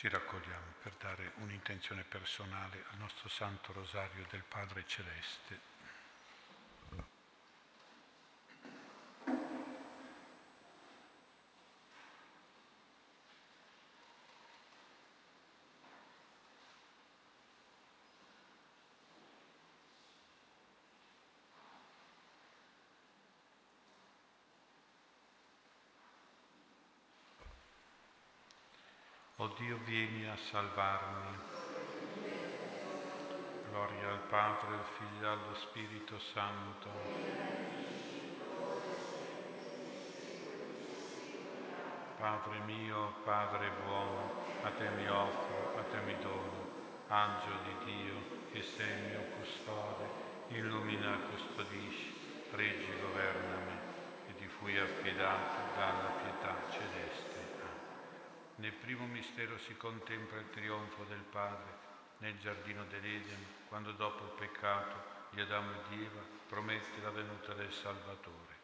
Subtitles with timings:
[0.00, 5.68] Ci raccogliamo per dare un'intenzione personale al nostro Santo Rosario del Padre Celeste.
[29.40, 31.38] O Dio, vieni a salvarmi.
[33.70, 36.88] Gloria al Padre, al Figlio e allo Spirito Santo.
[42.18, 46.68] Padre mio, Padre buono, a te mi offro, a te mi dono.
[47.06, 48.14] Angelo di Dio,
[48.50, 50.04] che sei mio custode,
[50.48, 53.78] illumina e custodisci, reggi, governami,
[54.28, 57.29] e ti fui affidato dalla pietà celeste.
[58.60, 61.78] Nel primo mistero si contempla il trionfo del Padre
[62.18, 67.54] nel giardino dell'Eden, quando dopo il peccato di Adamo e di Eva promette la venuta
[67.54, 68.54] del Salvatore.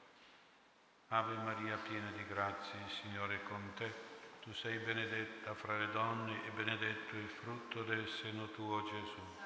[1.08, 3.90] Ave Maria piena di grazie, il Signore è con te.
[4.42, 9.45] Tu sei benedetta fra le donne e benedetto il frutto del seno tuo Gesù.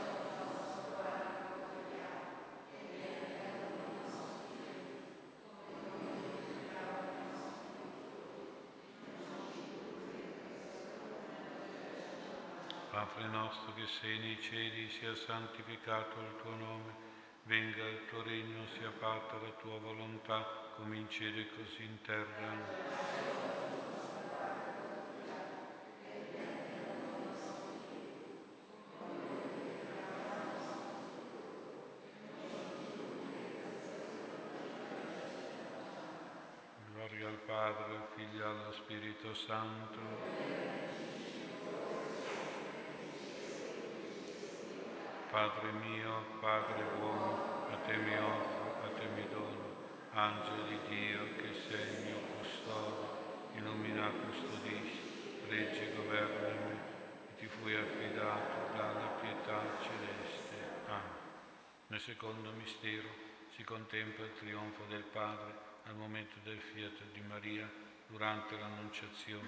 [13.01, 16.93] Padre nostro che sei nei cieli, sia santificato il tuo nome,
[17.45, 20.45] venga il tuo regno, sia fatta la tua volontà,
[20.75, 22.59] come in cielo e così in terra.
[36.93, 40.60] Gloria al Padre, al Figlio e allo Spirito Santo.
[45.31, 49.77] Padre mio, Padre buono, a te mi offro, a te mi dono,
[50.11, 53.07] angelo di Dio che sei il mio custode,
[53.55, 56.79] illumina, custodisci, reggi e governami,
[57.29, 60.55] e ti fui affidato dalla pietà celeste.
[60.87, 61.01] Amen.
[61.87, 63.07] Nel secondo mistero
[63.55, 65.53] si contempla il trionfo del Padre
[65.85, 67.71] al momento del fiat di Maria
[68.07, 69.47] durante l'annunciazione.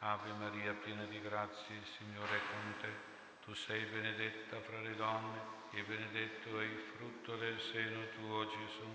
[0.00, 3.13] Ave Maria, piena di grazie, il Signore è con te.
[3.44, 5.38] Tu sei benedetta fra le donne
[5.72, 8.88] e benedetto è il frutto del seno tuo, Gesù.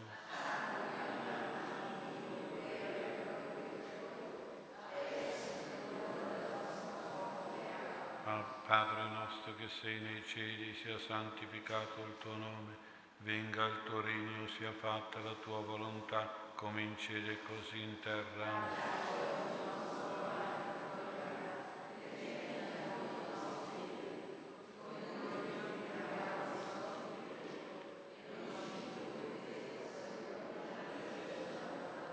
[8.70, 12.78] Padre nostro che sei nei cieli, sia santificato il tuo nome,
[13.18, 18.00] venga il tuo regno, sia fatta la tua volontà come in cielo e così in
[18.00, 19.08] terra.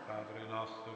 [0.06, 0.95] Padre nostro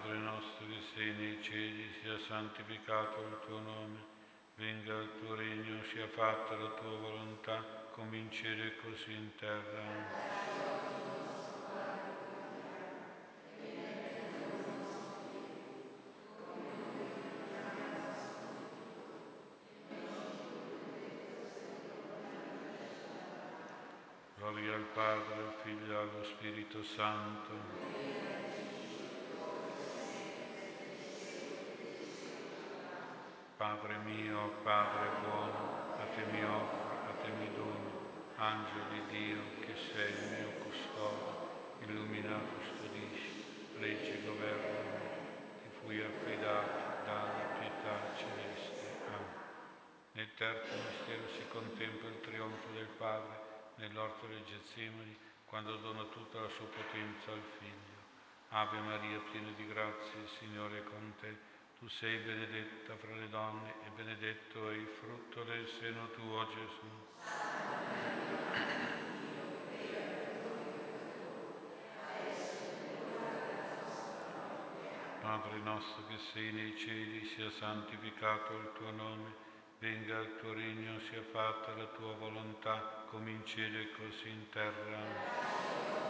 [0.00, 3.98] Padre nostro che sei nei cieli, sia santificato il tuo nome,
[4.54, 9.34] venga il tuo regno, sia fatta la tua volontà, come in cielo e così in
[9.36, 10.38] terra.
[24.36, 28.19] Gloria al Padre, al Figlio e allo Spirito Santo.
[33.60, 39.42] Padre mio, Padre buono, a te mi offro, a te mi dono, angelo di Dio
[39.60, 43.44] che sei il mio custode, illumina, custodisci,
[43.78, 44.98] regge, governa,
[45.60, 49.04] ti fui affidato dalla pietà celeste.
[49.08, 49.28] Amen.
[50.12, 53.42] Nel terzo mistero si contempla il trionfo del Padre
[53.74, 57.98] nell'orto del Getsemani, quando dona tutta la sua potenza al Figlio.
[58.48, 61.58] Ave Maria, piena di grazie, il Signore è con te.
[61.80, 66.84] Tu sei benedetta fra le donne e benedetto è il frutto del seno tuo, Gesù.
[75.22, 79.34] Padre nostro che sei nei cieli, sia santificato il tuo nome,
[79.78, 84.50] venga il tuo regno, sia fatta la tua volontà, come in cielo e così in
[84.50, 86.09] terra.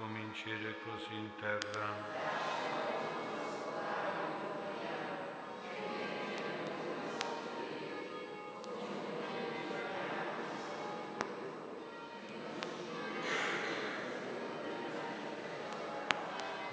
[0.00, 1.94] come in cielo e così in terra.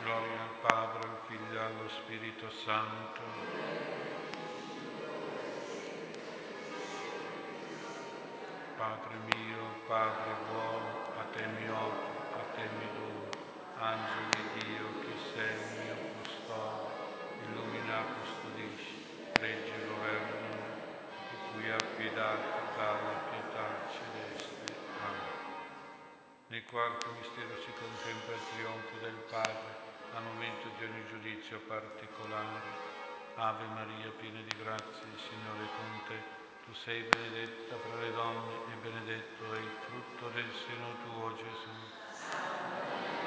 [0.03, 3.87] Gloria al Padre, al Figlio e allo Spirito Santo
[8.77, 9.57] Padre mio,
[9.87, 10.85] Padre buono,
[11.17, 13.16] a te mi offro, a te mi dono,
[13.79, 16.89] angelo di Dio che sei il mio custode,
[17.45, 19.05] illumina, custodisci,
[19.39, 20.57] regge e governa,
[21.29, 24.73] di cui affidato dalla pietà celeste.
[25.05, 25.29] Amen.
[26.47, 32.85] Nel quarto mistero si contempla il trionfo del Padre al momento di ogni giudizio particolare.
[33.35, 36.17] Ave Maria, piena di grazia, il Signore è con te
[36.65, 43.26] Tu sei benedetta fra le donne e benedetto è il frutto del seno tuo, Gesù.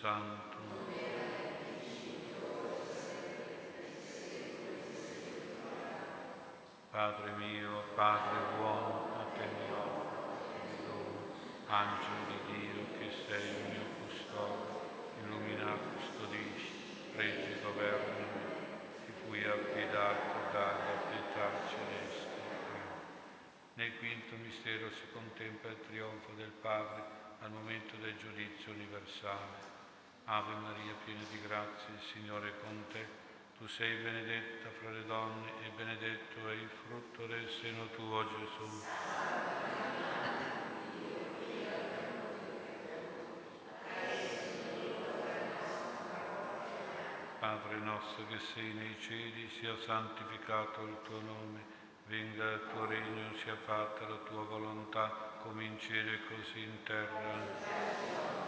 [0.00, 0.56] Santo.
[6.90, 11.34] Padre mio, Padre buono, a te mi offro,
[11.66, 14.70] angelo di Dio che sei il mio custode,
[15.22, 18.26] illumina, custodisci, reggi, governami,
[19.04, 22.38] ti fui affidato dalla pietà celeste.
[23.74, 27.02] Nel quinto mistero si contempla il trionfo del Padre
[27.40, 29.77] al momento del giudizio universale.
[30.30, 33.02] Ave Maria, piena di grazia, il Signore è con te.
[33.56, 38.84] Tu sei benedetta fra le donne e benedetto è il frutto del seno tuo, Gesù.
[47.38, 51.64] Padre nostro che sei nei cieli, sia santificato il tuo nome,
[52.04, 56.82] venga il tuo regno, sia fatta la tua volontà, come in cielo e così in
[56.82, 58.47] terra.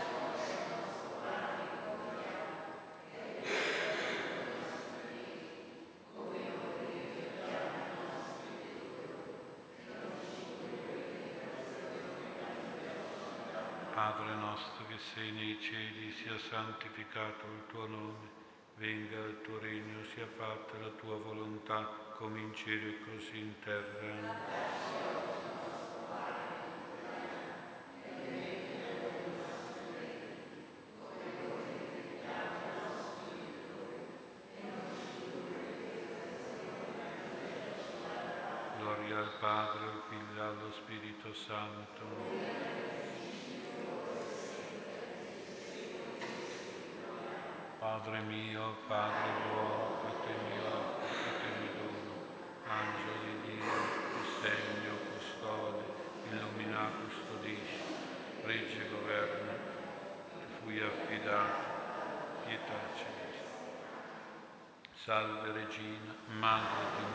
[14.01, 18.29] Padre nostro che sei nei cieli, sia santificato il tuo nome,
[18.77, 21.87] venga il tuo regno, sia fatta la tua volontà
[22.17, 24.39] come in cielo e così in terra.
[38.79, 43.00] Gloria al Padre, al Figlio e allo Spirito Santo.
[47.81, 51.01] Padre mio, Padre buono, a te mio
[52.69, 53.73] angelo di Dio,
[54.39, 55.83] segno, custode,
[56.29, 57.81] illumina, custodisci,
[58.43, 59.53] regge, governa,
[60.59, 61.63] fui affidato,
[62.45, 63.49] pietà celeste.
[64.93, 67.10] Salve Regina, Madre di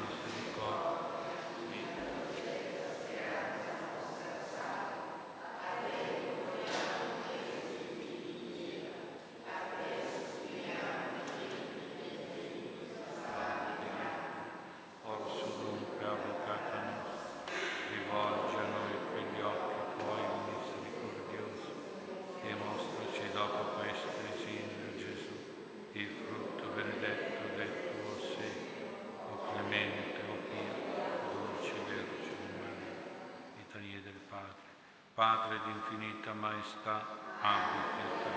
[35.17, 37.07] Padre di infinita maestà,
[37.41, 38.29] abbi pietà.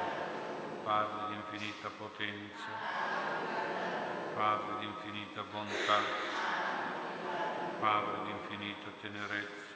[0.82, 2.72] Padre di infinita potenza,
[4.34, 6.00] Padre di infinita bontà,
[7.82, 9.76] Padre di infinita tenerezza,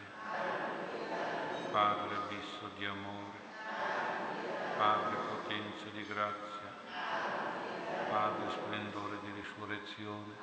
[1.71, 3.37] Padre abisso di amore,
[4.77, 6.71] Padre potenza di grazia,
[8.09, 10.35] Padre splendore di risurrezione,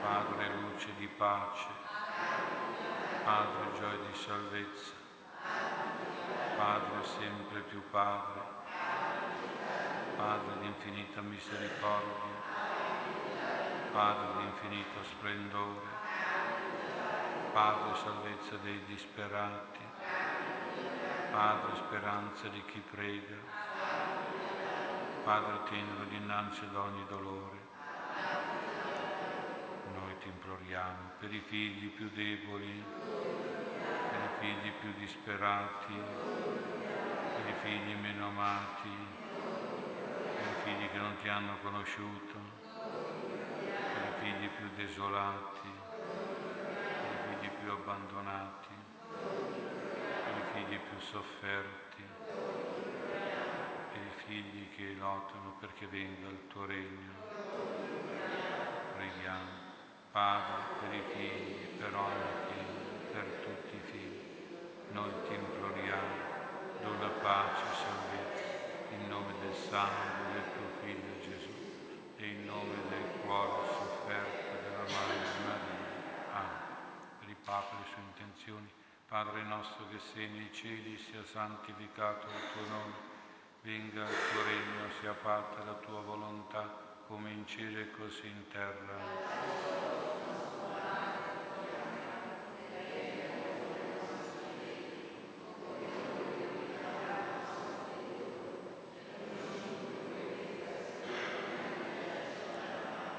[0.00, 1.66] Padre luce di pace,
[3.24, 5.06] Padre gioia di salvezza,
[6.56, 8.40] Padre sempre più Padre,
[10.16, 12.36] Padre di infinita misericordia,
[13.92, 15.86] Padre di infinito splendore,
[17.52, 19.78] Padre salvezza dei disperati,
[21.30, 23.36] Padre speranza di chi prega,
[25.24, 27.58] Padre tenero dinanzi ad ogni dolore.
[29.92, 32.84] Noi ti imploriamo per i figli più deboli,
[34.40, 35.94] figli più disperati,
[37.34, 38.88] per i figli meno amati,
[40.34, 42.34] per i figli che non ti hanno conosciuto,
[43.92, 48.74] per i figli più desolati, per i figli più abbandonati,
[49.10, 52.02] per i figli più sofferti,
[53.92, 57.26] per i figli che lottano perché venga il tuo regno.
[58.94, 59.50] Preghiamo,
[60.12, 64.26] Padre, per i figli, per ogni figlio, per tutti i figli.
[64.90, 66.14] Noi ti imploriamo,
[66.82, 71.52] dona pace e salvezza, in nome del sangue del tuo Figlio Gesù
[72.16, 75.76] e in nome del cuore sofferto della Madre Maria.
[76.32, 76.56] Amen.
[77.20, 78.70] Per il Papa e le sue intenzioni,
[79.06, 82.94] Padre nostro che sei nei cieli, sia santificato il tuo nome,
[83.62, 88.48] venga il tuo regno, sia fatta la tua volontà, come in cielo e così in
[88.48, 88.96] terra.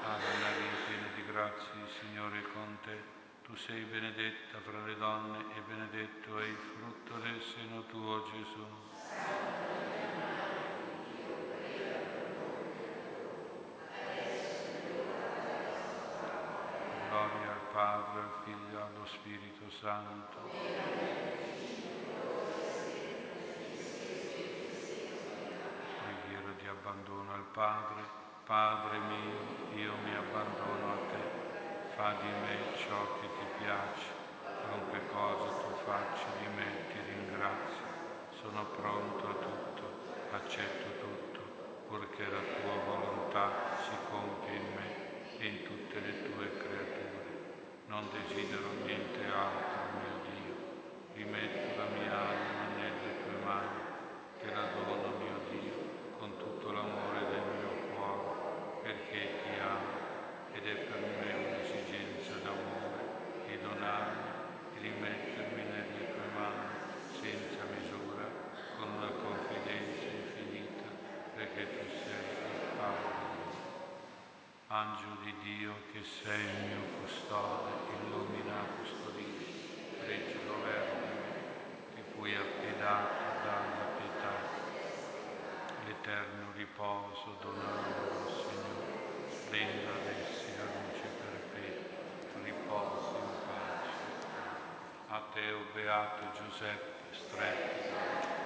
[0.02, 3.18] Ave Maria, piena di grazia, il Signore è con te.
[3.50, 8.64] Tu sei benedetta fra le donne e benedetto è il frutto del seno tuo, Gesù.
[17.08, 20.38] Gloria al Padre, al Figlio e allo Spirito Santo.
[25.98, 28.02] Preghiera di abbandono al Padre.
[28.44, 31.29] Padre mio, io mi abbandono a te.
[32.00, 34.08] Fa di me ciò che ti piace.
[34.40, 37.84] Qualunque cosa tu faccia di me ti ringrazio.
[38.40, 39.84] Sono pronto a tutto,
[40.32, 41.40] accetto tutto,
[41.88, 44.88] purché la tua volontà si compia in me
[45.40, 47.28] e in tutte le tue creature.
[47.88, 50.56] Non desidero niente altro, mio Dio.
[51.12, 53.80] Rimetto la mia anima nelle tue mani,
[54.40, 60.00] te la dono, mio Dio, con tutto l'amore del mio cuore, perché ti amo
[60.52, 64.28] ed è per me un'esigenza d'amore e donarmi
[64.74, 66.66] e rimettermi nelle tue mani
[67.12, 68.26] senza misura,
[68.76, 70.88] con una confidenza infinita,
[71.36, 73.18] perché tu sei il Padre.
[74.66, 79.68] Angelo di Dio che sei il mio custode, illumina, custodisci,
[80.06, 81.28] regge, governami,
[81.92, 84.32] ti fui affidato dalla pietà.
[85.84, 94.00] L'eterno riposo donalo, Signore, splenda ad essi la luce perpetua, riposi in pace.
[95.08, 98.39] A te, o Beato Giuseppe, stretto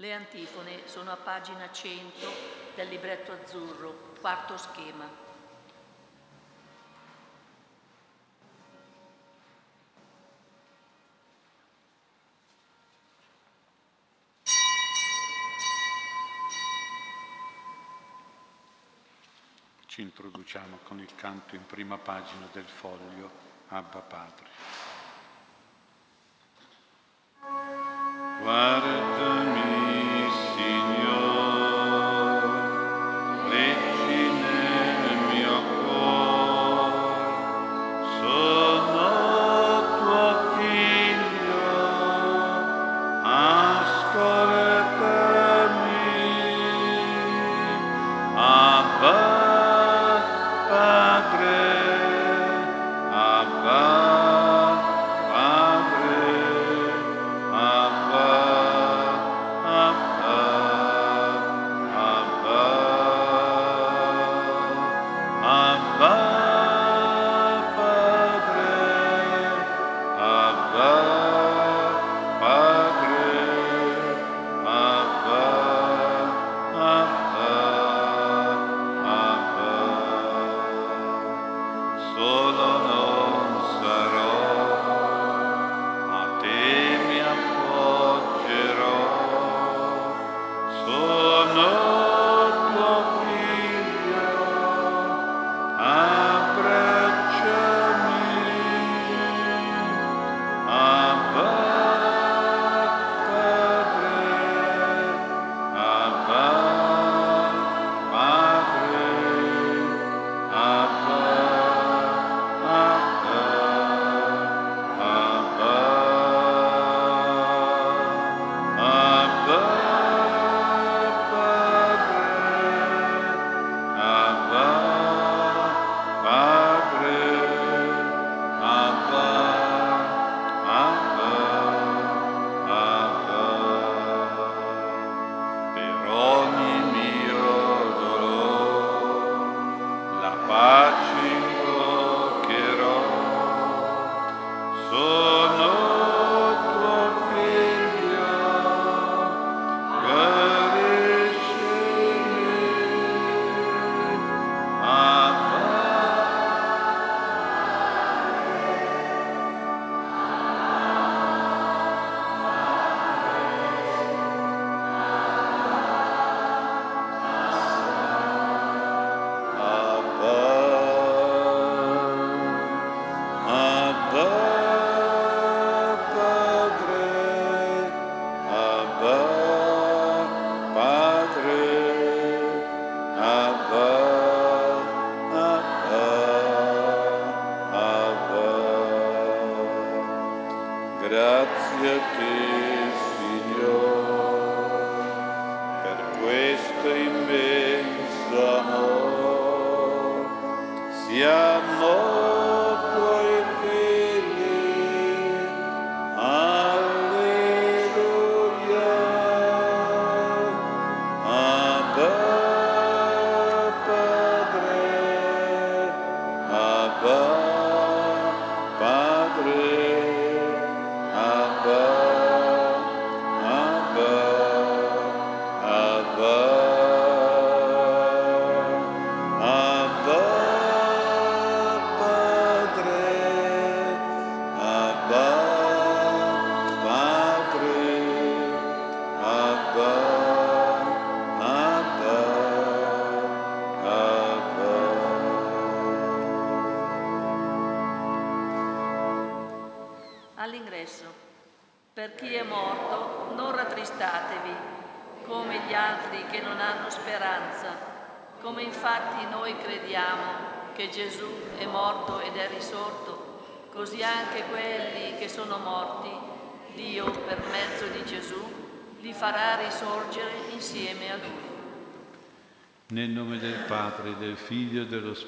[0.00, 2.26] Le antifone sono a pagina 100
[2.76, 5.10] del libretto azzurro, quarto schema.
[19.86, 23.30] Ci introduciamo con il canto in prima pagina del foglio
[23.66, 24.46] Abba Padre.
[28.40, 29.07] Guardami.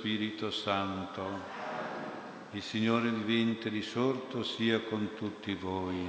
[0.01, 1.28] Spirito Santo.
[2.53, 6.09] Il Signore vivente risorto sia con tutti voi.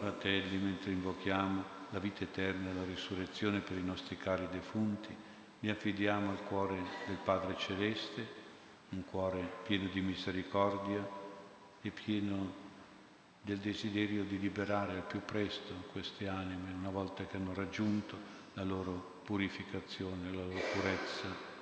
[0.00, 5.14] Fratelli, mentre invochiamo la vita eterna e la risurrezione per i nostri cari defunti,
[5.60, 8.26] mi affidiamo al cuore del Padre Celeste,
[8.88, 11.08] un cuore pieno di misericordia
[11.80, 12.54] e pieno
[13.40, 18.16] del desiderio di liberare al più presto queste anime una volta che hanno raggiunto
[18.54, 21.53] la loro purificazione, la loro purezza.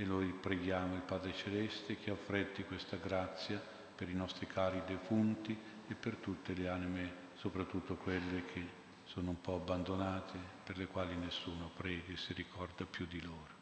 [0.00, 3.62] E noi preghiamo il Padre Celeste che affretti questa grazia
[3.94, 5.54] per i nostri cari defunti
[5.86, 8.66] e per tutte le anime, soprattutto quelle che
[9.04, 13.58] sono un po' abbandonate, per le quali nessuno prega e si ricorda più di loro.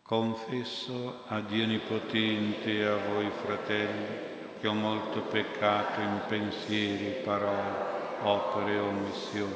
[0.00, 8.22] Confesso a Dio Onnipotente e a voi fratelli che ho molto peccato in pensieri, parole,
[8.22, 9.54] opere e omissioni,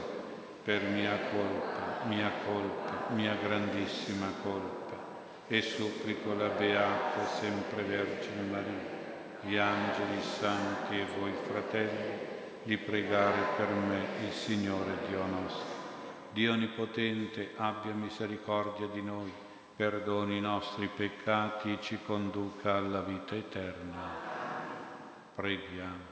[0.63, 1.78] per mia colpa,
[2.09, 4.97] mia colpa, mia grandissima colpa,
[5.47, 8.97] e supplico la Beata sempre Vergine Maria,
[9.43, 15.77] gli angeli santi e voi fratelli, di pregare per me il Signore Dio nostro.
[16.33, 19.33] Dio Onnipotente abbia misericordia di noi,
[19.75, 24.27] perdoni i nostri peccati e ci conduca alla vita eterna.
[25.35, 26.08] Preghiamo.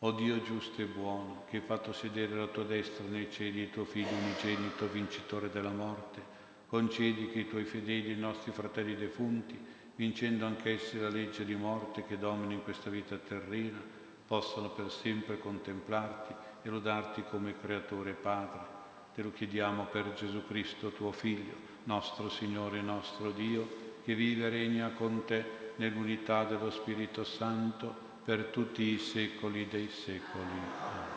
[0.00, 3.70] O Dio giusto e buono, che hai fatto sedere alla tua destra nei cieli il
[3.70, 6.22] tuo Figlio unigenito, vincitore della morte,
[6.66, 9.58] concedi che i tuoi fedeli, i nostri fratelli defunti,
[9.94, 13.80] vincendo anch'essi la legge di morte che domina in questa vita terrena,
[14.26, 18.74] possano per sempre contemplarti e lodarti come Creatore e Padre.
[19.14, 24.44] Te lo chiediamo per Gesù Cristo, tuo Figlio, nostro Signore e nostro Dio, che vive
[24.44, 30.42] e regna con te nell'unità dello Spirito Santo per tutti i secoli dei secoli.
[30.42, 31.14] Amen.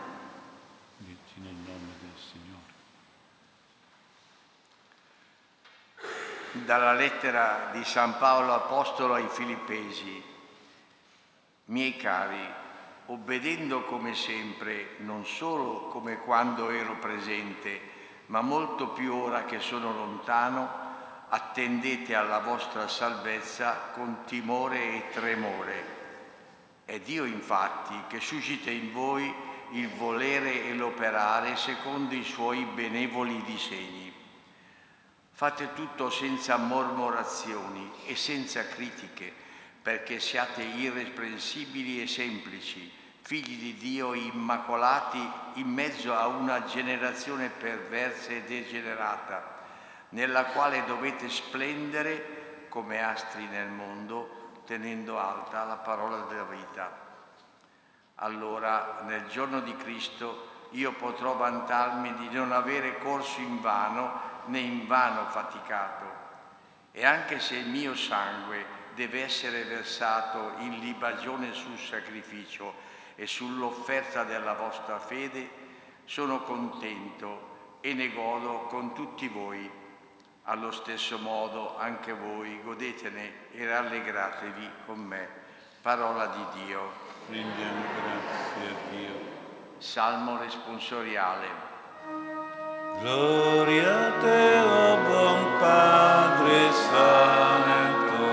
[0.98, 2.68] Dici nel nome del Signore.
[6.52, 10.24] Dalla lettera di San Paolo Apostolo ai Filippesi.
[11.66, 12.48] Miei cari,
[13.08, 17.82] obbedendo come sempre, non solo come quando ero presente,
[18.28, 20.70] ma molto più ora che sono lontano,
[21.30, 25.99] attendete alla vostra salvezza con timore e tremore.
[26.90, 29.32] È Dio infatti che suscita in voi
[29.74, 34.12] il volere e l'operare secondo i suoi benevoli disegni.
[35.32, 39.32] Fate tutto senza mormorazioni e senza critiche,
[39.84, 45.22] perché siate irreprensibili e semplici, figli di Dio immacolati
[45.60, 49.58] in mezzo a una generazione perversa e degenerata
[50.10, 54.39] nella quale dovete splendere come astri nel mondo,
[54.70, 56.96] tenendo alta la parola della vita.
[58.22, 64.12] Allora, nel giorno di Cristo, io potrò vantarmi di non avere corso in vano
[64.46, 66.06] né in vano faticato.
[66.92, 68.64] E anche se il mio sangue
[68.94, 72.76] deve essere versato in libagione sul sacrificio
[73.16, 75.50] e sull'offerta della vostra fede,
[76.06, 79.79] sono contento e ne godo con tutti voi
[80.50, 85.28] allo stesso modo anche voi godetene e rallegratevi con me.
[85.82, 86.92] Parola di Dio.
[87.30, 89.14] Rendiamo grazie a Dio.
[89.78, 91.68] Salmo responsoriale.
[93.00, 98.24] Gloria a te, o oh buon Padre Santo,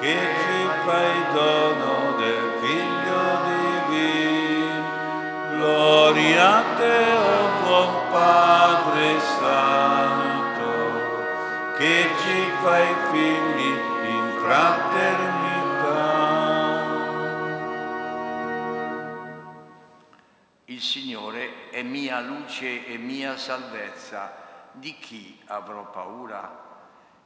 [0.00, 3.22] che ci fai dono del Figlio
[3.88, 4.84] divino.
[5.56, 9.95] Gloria a te, o oh buon Padre Santo
[11.76, 13.66] che ci fai figli
[14.08, 15.34] in fraternità.
[20.64, 24.44] Il Signore è mia luce e mia salvezza.
[24.72, 26.64] Di chi avrò paura?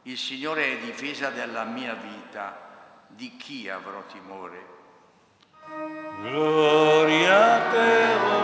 [0.03, 2.69] Il Signore è difesa della mia vita.
[3.07, 4.67] Di chi avrò timore?
[6.23, 8.40] Gloria a te,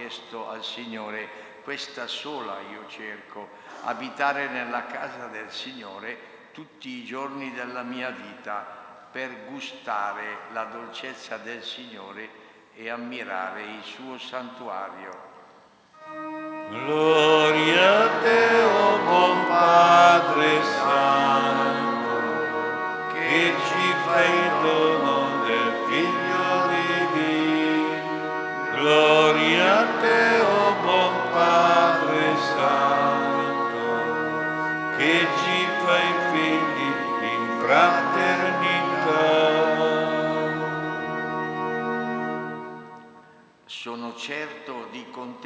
[0.00, 1.28] chiesto al Signore,
[1.62, 3.50] questa sola io cerco,
[3.84, 8.78] abitare nella casa del Signore tutti i giorni della mia vita
[9.12, 12.30] per gustare la dolcezza del Signore
[12.74, 15.28] e ammirare il suo santuario.
[16.70, 20.79] Gloria a te, oh buon Padre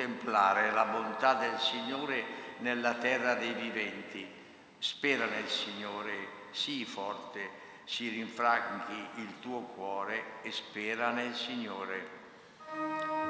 [0.04, 2.24] contemplare la bontà del Signore
[2.58, 4.26] nella terra dei viventi.
[4.78, 12.22] Spera nel Signore, sii forte, si rinfranchi il tuo cuore e spera nel Signore.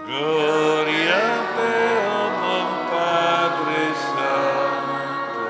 [0.04, 5.42] Gloria a te, oh buon Padre Santo,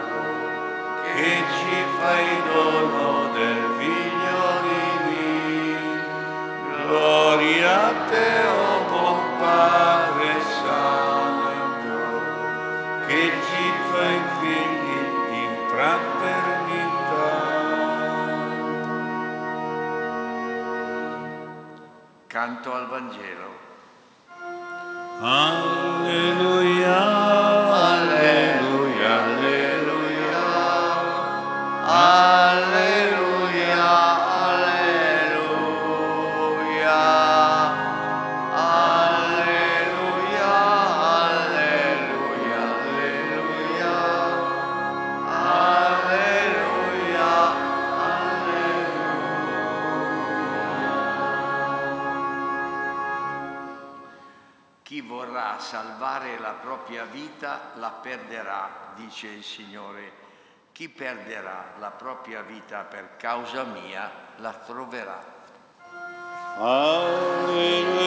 [1.04, 6.02] che ci fai dono del Figlio divino.
[6.86, 9.93] Gloria a te, oh buon Padre
[22.34, 23.54] Canto al Vangelo.
[25.20, 26.98] Alleluia,
[27.70, 30.34] alleluia, alleluia.
[31.84, 32.33] Alleluia,
[57.84, 60.22] la perderà, dice il Signore.
[60.72, 65.22] Chi perderà la propria vita per causa mia la troverà.
[66.56, 68.04] Alleluia,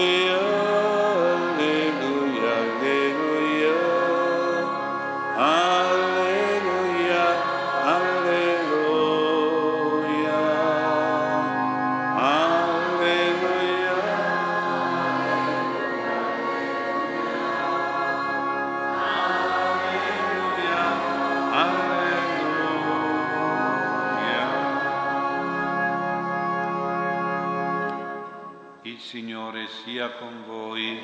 [30.15, 30.99] con voi.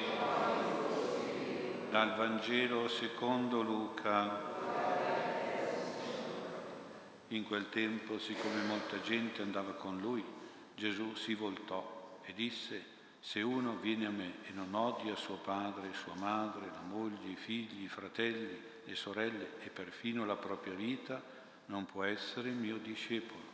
[1.90, 4.52] Dal Vangelo secondo Luca.
[7.30, 10.24] In quel tempo, siccome molta gente andava con lui,
[10.76, 15.94] Gesù si voltò e disse, se uno viene a me e non odia suo padre,
[15.94, 21.22] sua madre, la moglie, i figli, i fratelli, le sorelle e perfino la propria vita,
[21.68, 23.52] non può essere mio discepolo.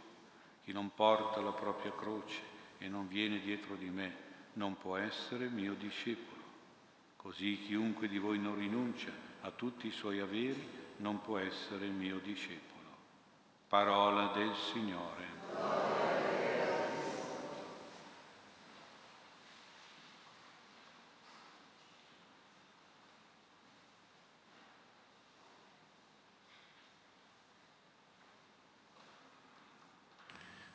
[0.64, 2.41] Chi non porta la propria croce
[2.78, 4.28] e non viene dietro di me
[4.60, 6.38] non può essere mio discepolo.
[7.16, 9.10] Così chiunque di voi non rinuncia
[9.41, 12.68] a tutti i suoi averi non può essere mio discepolo.
[13.70, 15.38] Parola del Signore.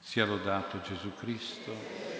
[0.00, 2.13] Sia lodato Gesù Cristo.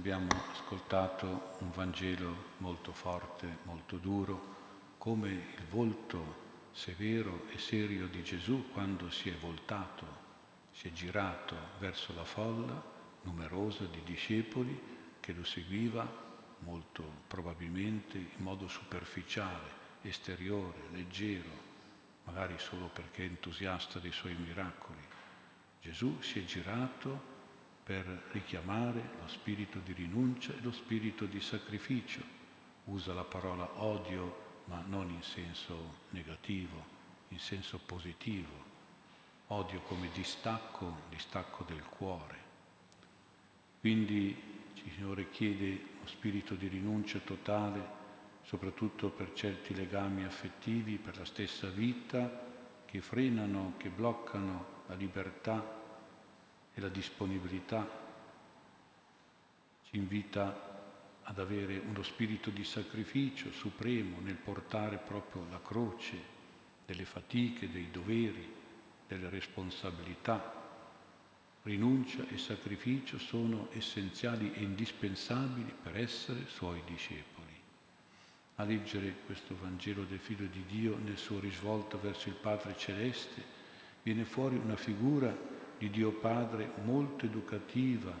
[0.00, 8.22] Abbiamo ascoltato un Vangelo molto forte, molto duro, come il volto severo e serio di
[8.22, 10.06] Gesù quando si è voltato,
[10.72, 12.82] si è girato verso la folla
[13.24, 14.80] numerosa di discepoli
[15.20, 16.10] che lo seguiva
[16.60, 19.68] molto probabilmente in modo superficiale,
[20.00, 21.50] esteriore, leggero,
[22.24, 25.06] magari solo perché entusiasta dei suoi miracoli.
[25.82, 27.39] Gesù si è girato
[27.90, 32.22] per richiamare lo spirito di rinuncia e lo spirito di sacrificio.
[32.84, 36.84] Usa la parola odio, ma non in senso negativo,
[37.30, 38.68] in senso positivo.
[39.48, 42.38] Odio come distacco, distacco del cuore.
[43.80, 44.40] Quindi
[44.74, 45.66] il Signore chiede
[45.96, 47.84] uno spirito di rinuncia totale,
[48.44, 52.46] soprattutto per certi legami affettivi, per la stessa vita,
[52.84, 55.78] che frenano, che bloccano la libertà
[56.80, 57.88] la disponibilità.
[59.84, 60.68] Ci invita
[61.22, 66.38] ad avere uno spirito di sacrificio supremo nel portare proprio la croce
[66.86, 68.52] delle fatiche, dei doveri,
[69.06, 70.58] delle responsabilità.
[71.62, 77.48] Rinuncia e sacrificio sono essenziali e indispensabili per essere suoi discepoli.
[78.56, 83.58] A leggere questo Vangelo del Figlio di Dio nel suo risvolto verso il Padre Celeste,
[84.02, 85.49] viene fuori una figura
[85.80, 88.12] di Dio Padre molto educativa,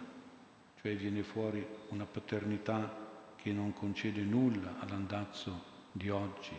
[0.80, 6.54] cioè viene fuori una paternità che non concede nulla all'andazzo di oggi,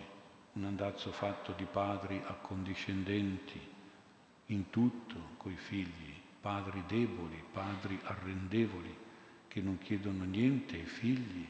[0.53, 3.59] un andazzo fatto di padri accondiscendenti
[4.47, 8.95] in tutto coi figli, padri deboli, padri arrendevoli,
[9.47, 11.47] che non chiedono niente ai figli,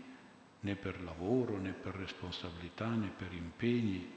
[0.61, 4.09] né per lavoro, né per responsabilità, né per impegni,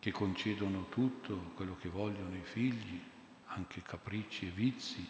[0.00, 3.00] che concedono tutto quello che vogliono i figli,
[3.46, 5.08] anche capricci e vizi,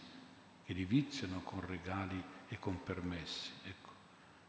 [0.64, 3.50] che li viziano con regali e con permessi.
[3.64, 3.90] Ecco,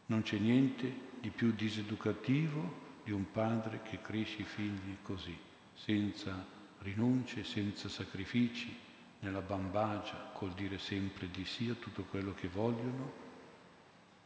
[0.07, 5.37] Non c'è niente di più diseducativo di un padre che cresce i figli così,
[5.73, 6.45] senza
[6.79, 8.75] rinunce, senza sacrifici,
[9.19, 13.25] nella bambagia, col dire sempre di sì a tutto quello che vogliono,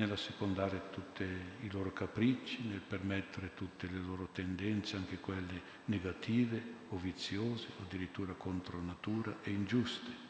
[0.02, 6.97] nell'assecondare tutti i loro capricci, nel permettere tutte le loro tendenze, anche quelle negative o
[6.97, 10.30] viziose o addirittura contro natura e ingiuste.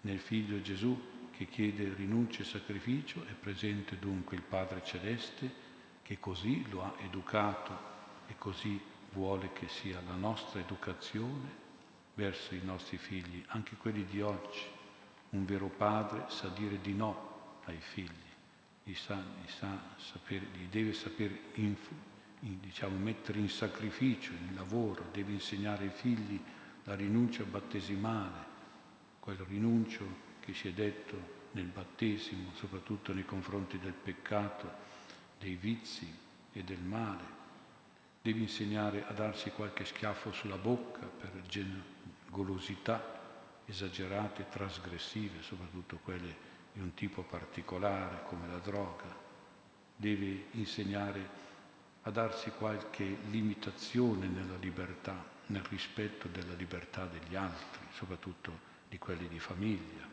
[0.00, 5.68] Nel figlio Gesù che chiede rinuncia e sacrificio è presente dunque il Padre Celeste
[6.02, 7.78] che così lo ha educato
[8.26, 8.80] e così
[9.12, 11.58] vuole che sia la nostra educazione
[12.14, 14.62] verso i nostri figli, anche quelli di oggi.
[15.30, 18.29] Un vero padre sa dire di no ai figli,
[18.90, 21.76] li, sa, li, sa sapere, li deve sapere in,
[22.40, 26.40] in, diciamo, mettere in sacrificio, in lavoro, deve insegnare ai figli
[26.84, 28.48] la rinuncia battesimale,
[29.20, 34.88] quel rinuncio che si è detto nel battesimo, soprattutto nei confronti del peccato,
[35.38, 36.12] dei vizi
[36.52, 37.38] e del male.
[38.22, 41.42] Devi insegnare a darsi qualche schiaffo sulla bocca per
[42.28, 43.18] golosità
[43.66, 49.16] esagerate, trasgressive, soprattutto quelle di un tipo particolare come la droga.
[49.96, 51.38] Devi insegnare
[52.02, 59.28] a darsi qualche limitazione nella libertà, nel rispetto della libertà degli altri, soprattutto di quelli
[59.28, 60.08] di famiglia.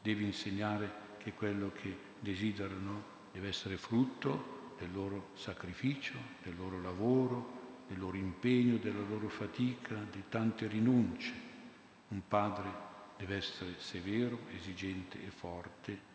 [0.00, 7.84] Devi insegnare che quello che desiderano deve essere frutto del loro sacrificio, del loro lavoro,
[7.88, 11.32] del loro impegno, della loro fatica, di tante rinunce.
[12.08, 12.85] Un padre
[13.16, 16.14] deve essere severo, esigente e forte,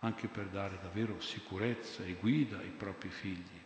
[0.00, 3.62] anche per dare davvero sicurezza e guida ai propri figli,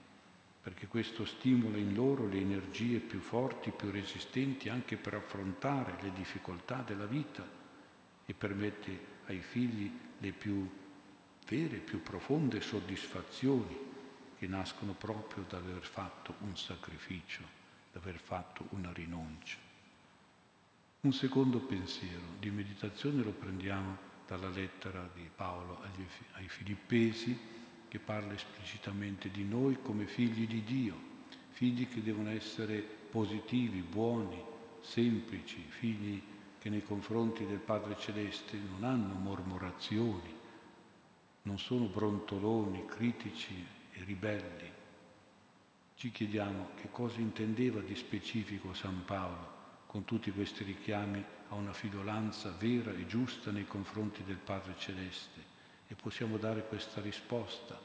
[0.62, 6.12] perché questo stimola in loro le energie più forti, più resistenti anche per affrontare le
[6.12, 7.46] difficoltà della vita
[8.24, 10.68] e permette ai figli le più
[11.46, 13.86] vere, più profonde soddisfazioni
[14.38, 17.42] che nascono proprio dall'aver fatto un sacrificio,
[17.92, 19.67] dall'aver fatto una rinuncia.
[21.00, 23.96] Un secondo pensiero di meditazione lo prendiamo
[24.26, 27.38] dalla lettera di Paolo agli, ai Filippesi
[27.86, 30.96] che parla esplicitamente di noi come figli di Dio,
[31.50, 34.42] figli che devono essere positivi, buoni,
[34.80, 36.20] semplici, figli
[36.58, 40.34] che nei confronti del Padre Celeste non hanno mormorazioni,
[41.42, 44.68] non sono brontoloni, critici e ribelli.
[45.94, 49.57] Ci chiediamo che cosa intendeva di specifico San Paolo
[49.88, 55.42] con tutti questi richiami a una fidolanza vera e giusta nei confronti del Padre Celeste
[55.88, 57.76] e possiamo dare questa risposta.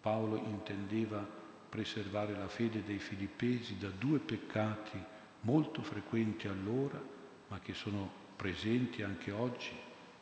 [0.00, 1.26] Paolo intendeva
[1.68, 5.02] preservare la fede dei filippesi da due peccati
[5.40, 7.02] molto frequenti allora,
[7.48, 9.72] ma che sono presenti anche oggi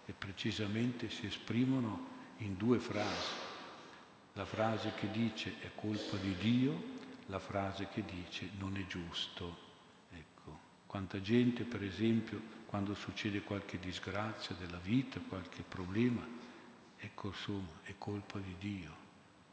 [0.07, 3.53] e precisamente si esprimono in due frasi
[4.37, 6.83] la frase che dice è colpa di Dio,
[7.27, 9.64] la frase che dice non è giusto.
[10.95, 16.25] Quanta gente per esempio quando succede qualche disgrazia della vita, qualche problema,
[16.97, 18.95] ecco insomma è colpa di Dio,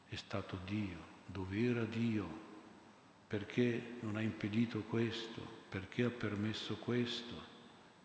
[0.08, 2.28] è stato Dio, dov'era Dio,
[3.26, 7.34] perché non ha impedito questo, perché ha permesso questo.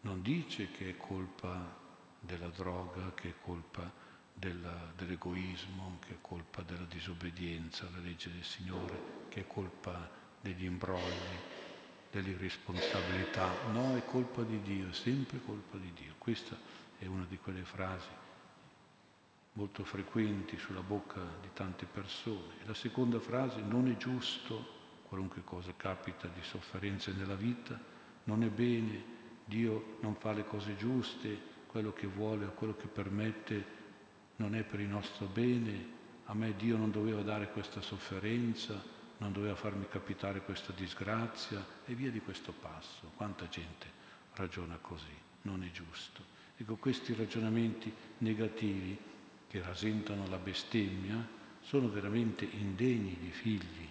[0.01, 1.77] Non dice che è colpa
[2.19, 3.93] della droga, che è colpa
[4.33, 10.09] della, dell'egoismo, che è colpa della disobbedienza alla legge del Signore, che è colpa
[10.41, 11.56] degli imbrogli,
[12.11, 13.51] dell'irresponsabilità.
[13.73, 16.15] No, è colpa di Dio, è sempre colpa di Dio.
[16.19, 16.57] Questa
[16.99, 18.25] è una di quelle frasi
[19.57, 22.55] molto frequenti sulla bocca di tante persone.
[22.67, 24.75] La seconda frase, non è giusto,
[25.09, 27.79] qualunque cosa capita di sofferenze nella vita,
[28.25, 32.87] non è bene, Dio non fa le cose giuste, quello che vuole o quello che
[32.87, 33.75] permette
[34.37, 35.95] non è per il nostro bene,
[36.27, 38.83] a me Dio non doveva dare questa sofferenza,
[39.19, 43.11] non doveva farmi capitare questa disgrazia e via di questo passo.
[43.17, 43.87] Quanta gente
[44.35, 46.35] ragiona così, non è giusto.
[46.57, 48.99] Ecco, questi ragionamenti negativi
[49.49, 51.27] che rasentano la bestemmia
[51.61, 53.89] sono veramente indegni di figli,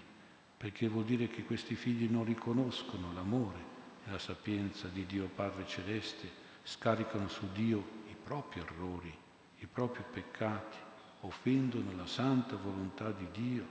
[0.57, 3.73] perché vuol dire che questi figli non riconoscono l'amore
[4.05, 9.23] e la sapienza di Dio Padre Celeste, scaricano su Dio i propri errori
[9.65, 10.78] i propri peccati,
[11.21, 13.65] offendono la santa volontà di Dio,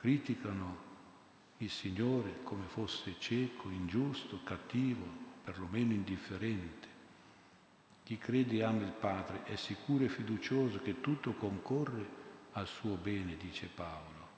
[0.00, 0.88] criticano
[1.58, 5.04] il Signore come fosse cieco, ingiusto, cattivo,
[5.44, 6.88] perlomeno indifferente.
[8.02, 12.18] Chi crede e ama il Padre è sicuro e fiducioso che tutto concorre
[12.52, 14.28] al suo bene, dice Paolo.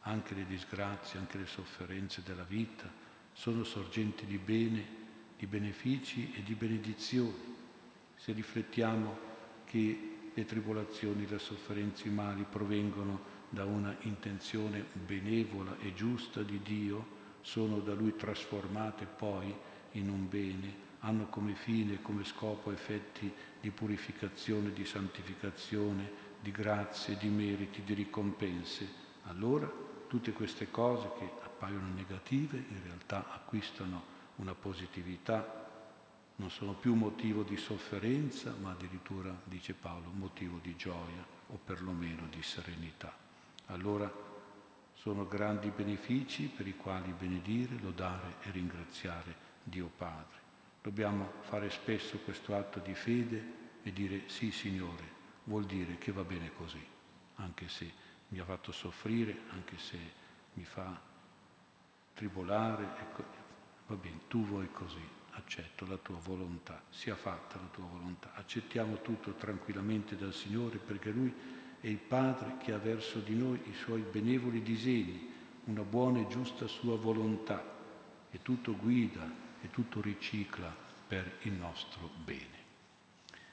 [0.00, 2.90] Anche le disgrazie, anche le sofferenze della vita
[3.34, 4.84] sono sorgenti di bene,
[5.36, 7.56] di benefici e di benedizioni.
[8.16, 9.18] Se riflettiamo
[9.66, 16.62] che le tribolazioni, le sofferenze, i mali provengono da una intenzione benevola e giusta di
[16.62, 19.54] Dio sono da Lui trasformate poi
[19.92, 27.16] in un bene, hanno come fine, come scopo effetti di purificazione, di santificazione, di grazie,
[27.16, 28.88] di meriti, di ricompense,
[29.24, 29.70] allora
[30.06, 35.58] tutte queste cose che appaiono negative in realtà acquistano una positività,
[36.36, 42.26] non sono più motivo di sofferenza, ma addirittura, dice Paolo, motivo di gioia o perlomeno
[42.30, 43.19] di serenità.
[43.70, 44.12] Allora
[44.94, 50.38] sono grandi benefici per i quali benedire, lodare e ringraziare Dio Padre.
[50.82, 55.04] Dobbiamo fare spesso questo atto di fede e dire sì Signore,
[55.44, 56.84] vuol dire che va bene così,
[57.36, 57.90] anche se
[58.28, 59.98] mi ha fatto soffrire, anche se
[60.54, 61.00] mi fa
[62.14, 63.24] tribolare, ecco,
[63.86, 69.00] va bene, tu vuoi così, accetto la tua volontà, sia fatta la tua volontà, accettiamo
[69.00, 73.74] tutto tranquillamente dal Signore perché Lui è il Padre che ha verso di noi i
[73.74, 75.28] suoi benevoli disegni,
[75.64, 77.64] una buona e giusta sua volontà
[78.30, 79.28] e tutto guida
[79.62, 80.74] e tutto ricicla
[81.08, 82.58] per il nostro bene.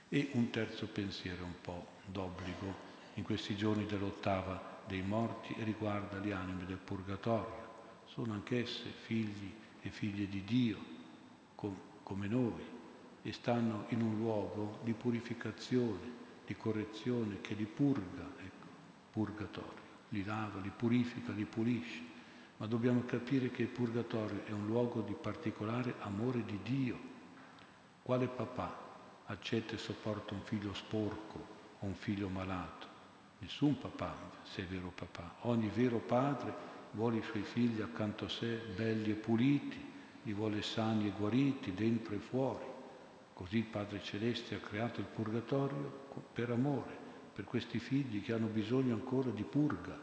[0.10, 6.34] E un terzo pensiero un po' d'obbligo in questi giorni dell'ottava dei morti riguarda le
[6.34, 7.66] anime del purgatorio.
[8.06, 10.78] Sono anch'esse figli e figlie di Dio,
[11.56, 12.64] com- come noi,
[13.22, 18.68] e stanno in un luogo di purificazione, di correzione che li purga, ecco,
[19.12, 22.16] purgatorio, li lava, li purifica, li pulisce.
[22.56, 26.98] Ma dobbiamo capire che il purgatorio è un luogo di particolare amore di Dio.
[28.02, 28.86] Quale papà
[29.26, 31.46] accetta e sopporta un figlio sporco
[31.80, 32.88] o un figlio malato.
[33.40, 35.36] Nessun papà, se è vero papà.
[35.42, 36.56] Ogni vero padre
[36.92, 39.94] vuole i suoi figli accanto a sé belli e puliti,
[40.24, 42.66] li vuole sani e guariti, dentro e fuori.
[43.34, 46.98] Così il Padre Celeste ha creato il purgatorio per amore,
[47.34, 49.98] per questi figli che hanno bisogno ancora di purga,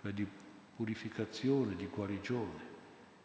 [0.00, 0.26] cioè di
[0.76, 2.68] purificazione, di guarigione.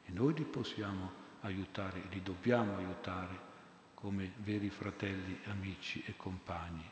[0.06, 3.54] E noi li possiamo aiutare, li dobbiamo aiutare
[3.94, 6.84] come veri fratelli, amici e compagni.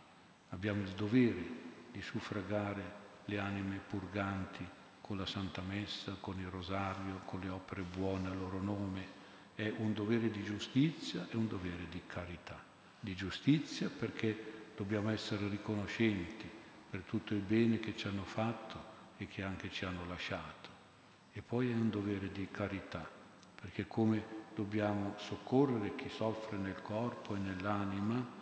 [0.50, 4.66] Abbiamo il dovere di suffragare le anime purganti
[5.02, 9.22] con la Santa Messa, con il Rosario, con le opere buone a loro nome.
[9.54, 12.58] È un dovere di giustizia e un dovere di carità.
[13.00, 16.50] Di giustizia perché dobbiamo essere riconoscenti
[16.90, 20.70] per tutto il bene che ci hanno fatto e che anche ci hanno lasciato.
[21.32, 23.08] E poi è un dovere di carità,
[23.60, 28.42] perché come dobbiamo soccorrere chi soffre nel corpo e nell'anima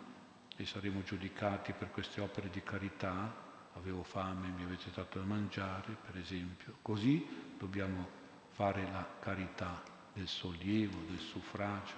[0.56, 3.34] e saremo giudicati per queste opere di carità,
[3.74, 6.76] avevo fame, mi avete dato da mangiare, per esempio.
[6.82, 8.20] Così dobbiamo
[8.50, 11.94] fare la carità del sollievo, del suffragio,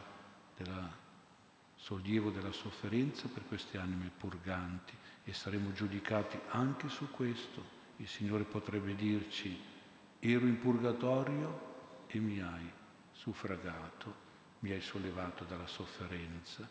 [0.56, 1.02] del
[1.84, 7.62] sollievo della sofferenza per queste anime purganti e saremo giudicati anche su questo.
[7.96, 9.54] Il Signore potrebbe dirci,
[10.18, 12.70] ero in purgatorio e mi hai
[13.12, 14.14] suffragato,
[14.60, 16.66] mi hai sollevato dalla sofferenza,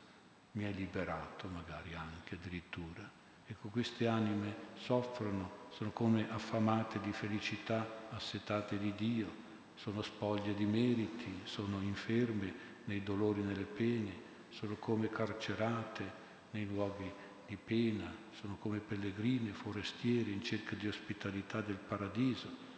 [0.54, 3.08] mi hai liberato magari anche addirittura.
[3.46, 9.32] Ecco, queste anime soffrono, sono come affamate di felicità, assetate di Dio,
[9.76, 16.66] sono spoglie di meriti, sono inferme nei dolori e nelle pene, sono come carcerate nei
[16.66, 17.12] luoghi
[17.46, 22.72] di pena, sono come pellegrine, forestieri in cerca di ospitalità del paradiso.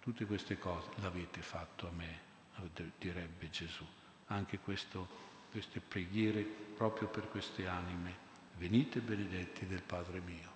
[0.00, 2.18] Tutte queste cose l'avete fatto a me,
[2.98, 3.84] direbbe Gesù.
[4.26, 5.08] Anche questo,
[5.50, 8.30] queste preghiere proprio per queste anime.
[8.58, 10.50] Venite benedetti del Padre mio.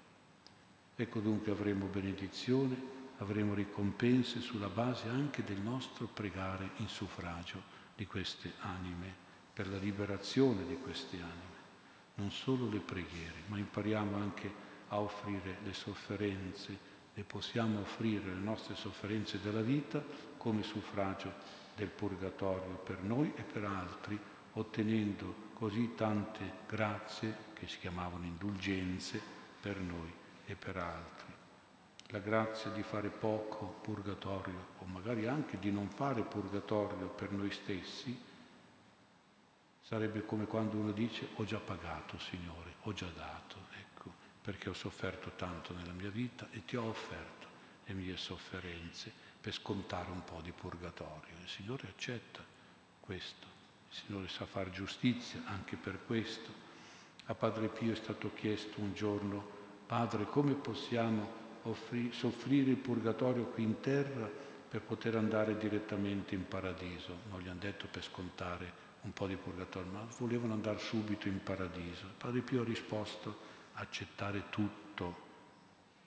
[0.96, 7.62] Ecco dunque avremo benedizione, avremo ricompense sulla base anche del nostro pregare in suffragio
[7.94, 9.24] di queste anime,
[9.56, 11.54] per la liberazione di queste anime.
[12.16, 14.52] Non solo le preghiere, ma impariamo anche
[14.88, 16.78] a offrire le sofferenze,
[17.14, 20.04] le possiamo offrire le nostre sofferenze della vita
[20.36, 21.32] come suffragio
[21.74, 24.20] del purgatorio per noi e per altri,
[24.52, 29.18] ottenendo così tante grazie che si chiamavano indulgenze
[29.58, 30.12] per noi
[30.44, 31.32] e per altri.
[32.08, 37.50] La grazia di fare poco purgatorio o magari anche di non fare purgatorio per noi
[37.50, 38.25] stessi
[39.86, 44.12] sarebbe come quando uno dice ho già pagato Signore, ho già dato, ecco,
[44.42, 47.46] perché ho sofferto tanto nella mia vita e ti ho offerto
[47.84, 51.34] le mie sofferenze per scontare un po' di purgatorio.
[51.40, 52.42] Il Signore accetta
[52.98, 53.46] questo,
[53.88, 56.64] il Signore sa fare giustizia anche per questo.
[57.26, 59.54] A Padre Pio è stato chiesto un giorno,
[59.86, 64.28] Padre, come possiamo offri- soffrire il purgatorio qui in terra
[64.68, 67.18] per poter andare direttamente in paradiso?
[67.30, 71.40] Non gli hanno detto per scontare un po' di purgatorio, ma volevano andare subito in
[71.42, 72.06] paradiso.
[72.18, 75.24] Padre Pio ha risposto, accettare tutto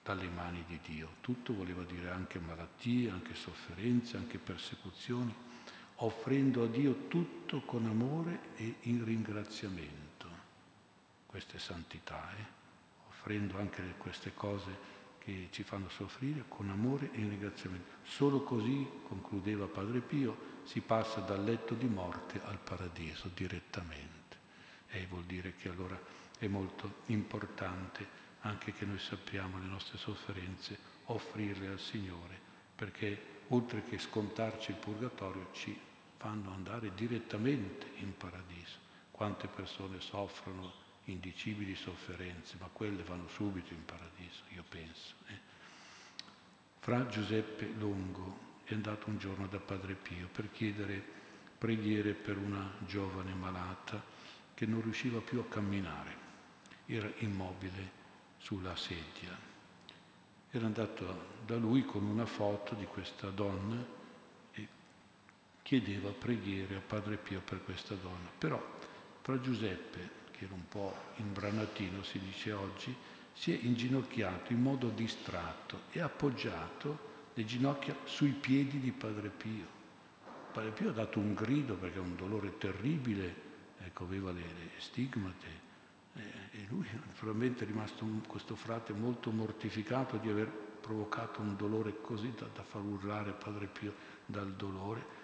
[0.04, 1.16] dalle mani di Dio.
[1.22, 5.34] Tutto voleva dire anche malattie, anche sofferenze, anche persecuzioni,
[5.96, 10.28] offrendo a Dio tutto con amore e in ringraziamento.
[11.26, 12.58] Questa è santità, eh?
[13.08, 17.92] offrendo anche queste cose che ci fanno soffrire con amore e in ringraziamento.
[18.04, 24.38] Solo così, concludeva Padre Pio, si passa dal letto di morte al paradiso direttamente.
[24.90, 26.00] E vuol dire che allora
[26.38, 32.40] è molto importante anche che noi sappiamo le nostre sofferenze offrirle al Signore,
[32.76, 35.78] perché oltre che scontarci il purgatorio ci
[36.18, 38.78] fanno andare direttamente in paradiso.
[39.12, 45.16] Quante persone soffrono indicibili sofferenze, ma quelle vanno subito in paradiso, io penso.
[45.28, 45.40] Eh.
[46.80, 51.18] Fra Giuseppe Longo è andato un giorno da Padre Pio per chiedere
[51.60, 54.02] preghiere per una giovane malata
[54.54, 56.16] che non riusciva più a camminare,
[56.86, 57.92] era immobile
[58.38, 59.38] sulla sedia.
[60.52, 63.86] Era andato da lui con una foto di questa donna
[64.54, 64.68] e
[65.62, 68.30] chiedeva preghiere a Padre Pio per questa donna.
[68.38, 68.78] Però
[69.22, 72.96] fra Giuseppe, che era un po' imbranatino, si dice oggi,
[73.34, 77.09] si è inginocchiato in modo distratto e appoggiato
[77.40, 79.66] le ginocchia sui piedi di Padre Pio.
[80.52, 83.34] Padre Pio ha dato un grido perché è un dolore terribile,
[83.78, 85.68] ecco, aveva le, le stigmate
[86.14, 92.02] e lui naturalmente è rimasto un, questo frate molto mortificato di aver provocato un dolore
[92.02, 93.94] così da, da far urlare Padre Pio
[94.26, 95.18] dal dolore.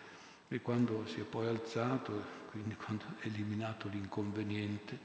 [0.47, 4.97] E quando si è poi alzato, quindi quando ha eliminato l'inconveniente,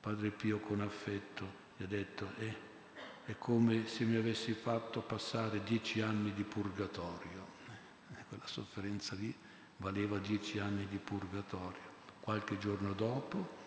[0.00, 2.68] Padre Pio con affetto gli ha detto, eh,
[3.30, 7.46] è come se mi avessi fatto passare dieci anni di purgatorio.
[8.12, 9.32] Eh, quella sofferenza lì
[9.76, 11.98] valeva dieci anni di purgatorio.
[12.18, 13.58] Qualche giorno dopo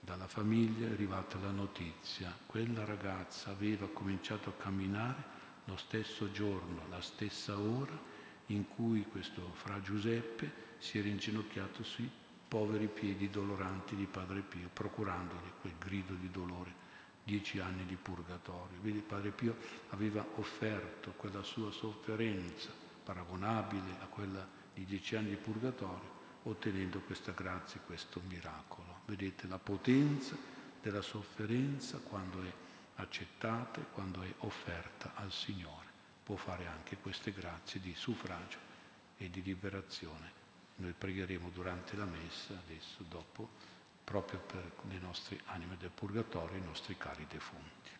[0.00, 5.22] dalla famiglia è arrivata la notizia, quella ragazza aveva cominciato a camminare
[5.66, 7.96] lo stesso giorno, la stessa ora
[8.46, 12.10] in cui questo fra Giuseppe si era inginocchiato sui
[12.48, 16.79] poveri piedi doloranti di Padre Pio, procurandogli quel grido di dolore,
[17.30, 18.80] dieci anni di purgatorio.
[18.80, 19.56] Vedi, Padre Pio
[19.90, 22.70] aveva offerto quella sua sofferenza
[23.04, 29.02] paragonabile a quella di dieci anni di purgatorio, ottenendo questa grazia, questo miracolo.
[29.06, 30.36] Vedete la potenza
[30.82, 32.52] della sofferenza quando è
[32.96, 35.86] accettata, quando è offerta al Signore.
[36.24, 38.58] Può fare anche queste grazie di suffragio
[39.16, 40.38] e di liberazione.
[40.76, 43.50] Noi pregheremo durante la messa, adesso, dopo,
[44.10, 47.99] proprio per le nostre anime del purgatorio, i nostri cari defunti.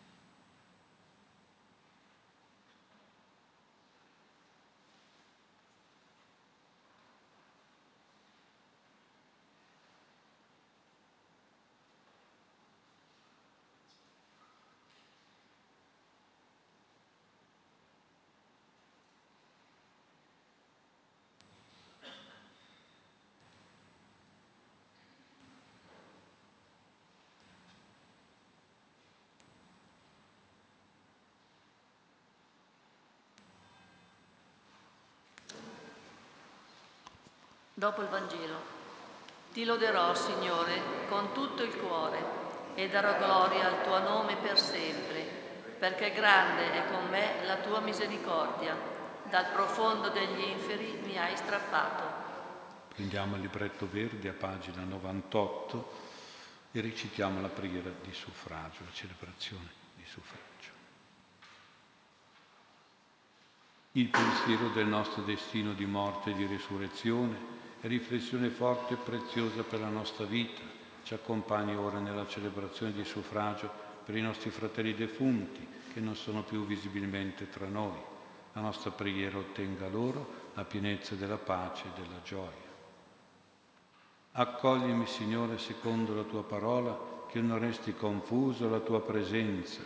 [37.81, 38.61] Dopo il Vangelo.
[39.55, 42.22] Ti loderò, Signore, con tutto il cuore
[42.74, 45.22] e darò gloria al tuo nome per sempre,
[45.78, 48.76] perché grande è con me la tua misericordia.
[49.31, 52.03] Dal profondo degli inferi mi hai strappato.
[52.95, 55.93] Prendiamo il libretto verde a pagina 98
[56.72, 60.70] e recitiamo la preghiera di suffragio, la celebrazione di suffragio.
[63.93, 69.81] Il pensiero del nostro destino di morte e di risurrezione riflessione forte e preziosa per
[69.81, 70.61] la nostra vita.
[71.03, 73.70] Ci accompagni ora nella celebrazione di suffragio
[74.05, 77.99] per i nostri fratelli defunti che non sono più visibilmente tra noi.
[78.53, 82.68] La nostra preghiera ottenga loro la pienezza della pace e della gioia.
[84.33, 89.83] Accoglimi, Signore, secondo la tua parola, che non resti confuso la tua presenza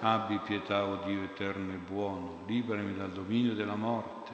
[0.00, 4.32] Abbi pietà, o oh Dio eterno e buono, liberami dal dominio della morte.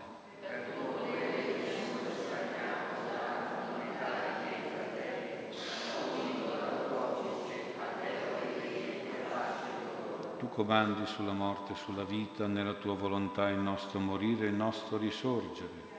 [10.38, 14.54] Tu comandi sulla morte e sulla vita, nella tua volontà il nostro morire e il
[14.54, 15.93] nostro risorgere.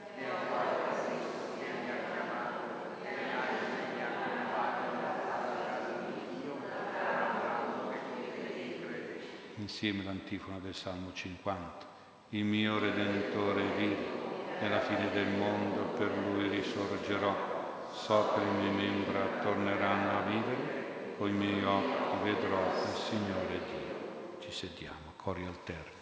[9.66, 11.86] Insieme l'antifona del Salmo 50.
[12.30, 14.24] Il mio Redentore vive,
[14.60, 17.54] e alla fine del mondo per lui risorgerò.
[17.92, 24.38] So che le mie membra torneranno a vivere coi miei occhi vedrò il Signore Dio.
[24.40, 25.94] Ci sediamo, cori alterni.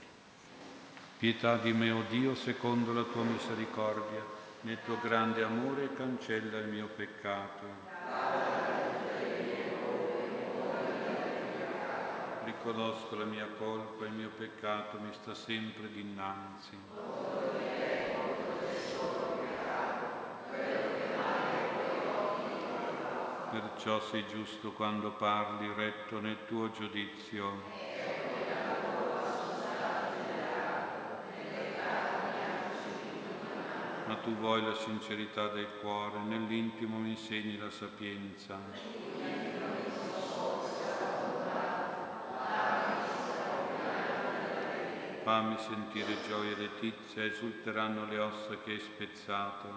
[1.19, 4.23] Pietà di me, o oh Dio, secondo la tua misericordia,
[4.62, 7.93] nel tuo grande amore cancella il mio peccato.
[12.65, 16.79] Riconosco la mia colpa, il mio peccato mi sta sempre dinanzi.
[23.51, 28.03] Perciò sei giusto quando parli, retto nel tuo giudizio.
[34.07, 38.59] ma tu vuoi la sincerità del cuore, nell'intimo mi insegni la sapienza.
[45.25, 49.68] Fammi sentire gioia e letizia, esulteranno le ossa che hai spezzato.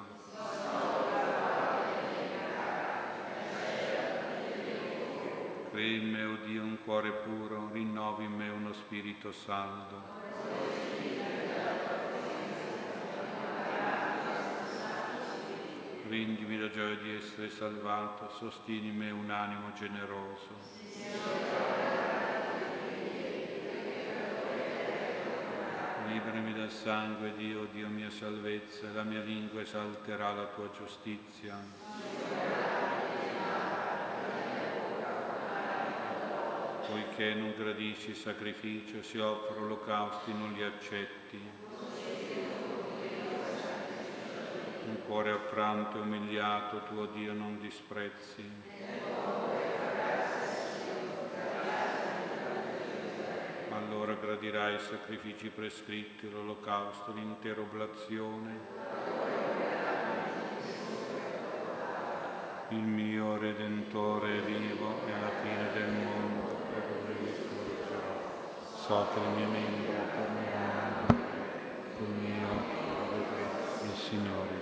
[5.72, 10.02] Crei in me, o oh Dio, un cuore puro, rinnovi in me uno spirito saldo.
[16.10, 21.77] Rendimi la gioia di essere salvato, sostieni me un animo generoso.
[26.08, 31.58] Liberami dal sangue, Dio, Dio mia salvezza, la mia lingua esalterà la tua giustizia.
[36.88, 41.40] Poiché non gradisci il sacrificio, si offrono olocausti, non li accetti.
[44.88, 48.50] un cuore affranto e umiliato, tuo Dio non disprezzi.
[53.78, 57.62] Allora gradirai i sacrifici prescritti, l'olocausto, l'intera.
[62.70, 66.56] Il mio Redentore è vivo e alla fine del mondo
[68.74, 71.06] so che le mie membra torneranno,
[72.00, 72.48] il mio
[73.84, 74.56] il Signore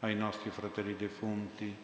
[0.00, 1.74] ai nostri fratelli defunti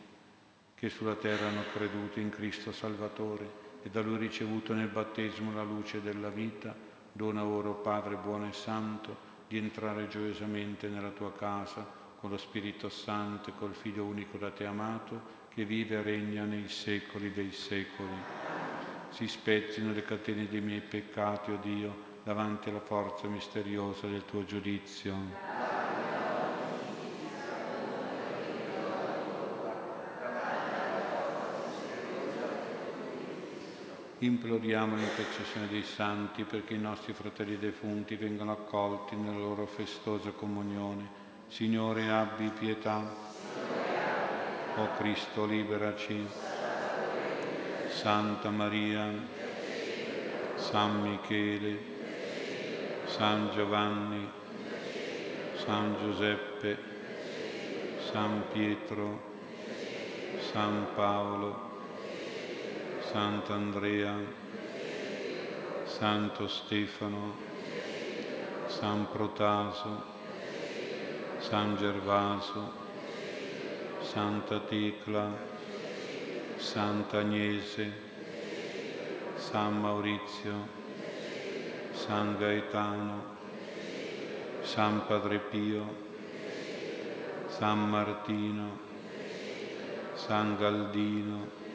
[0.74, 5.62] che sulla terra hanno creduto in Cristo Salvatore e da Lui ricevuto nel battesimo la
[5.62, 6.74] luce della vita,
[7.10, 11.86] dona ora, Padre buono e santo, di entrare gioiosamente nella tua casa
[12.20, 16.44] con lo Spirito Santo e col Figlio unico da te amato, che vive e regna
[16.44, 18.14] nei secoli dei secoli.
[19.08, 24.26] Si spezzino le catene dei miei peccati, o oh Dio, davanti alla forza misteriosa del
[24.26, 25.47] tuo giudizio.
[34.20, 41.08] Imploriamo l'intercessione dei santi perché i nostri fratelli defunti vengano accolti nella loro festosa comunione.
[41.46, 43.00] Signore, abbi pietà.
[44.74, 46.26] O Cristo, liberaci.
[47.88, 49.08] Santa Maria,
[50.56, 51.78] San Michele,
[53.04, 54.28] San Giovanni,
[55.54, 56.76] San Giuseppe,
[58.10, 59.20] San Pietro,
[60.50, 61.67] San Paolo,
[63.10, 64.14] Sant'Andrea,
[65.86, 67.36] Santo Stefano,
[68.66, 70.02] San Protaso,
[71.38, 72.70] San Gervaso,
[74.02, 75.34] Santa Tecla,
[76.58, 77.92] Sant'Agnese,
[79.36, 80.68] San Maurizio,
[81.92, 83.22] San Gaetano,
[84.60, 85.94] San Padre Pio,
[87.46, 88.78] San Martino,
[90.14, 91.67] San Galdino,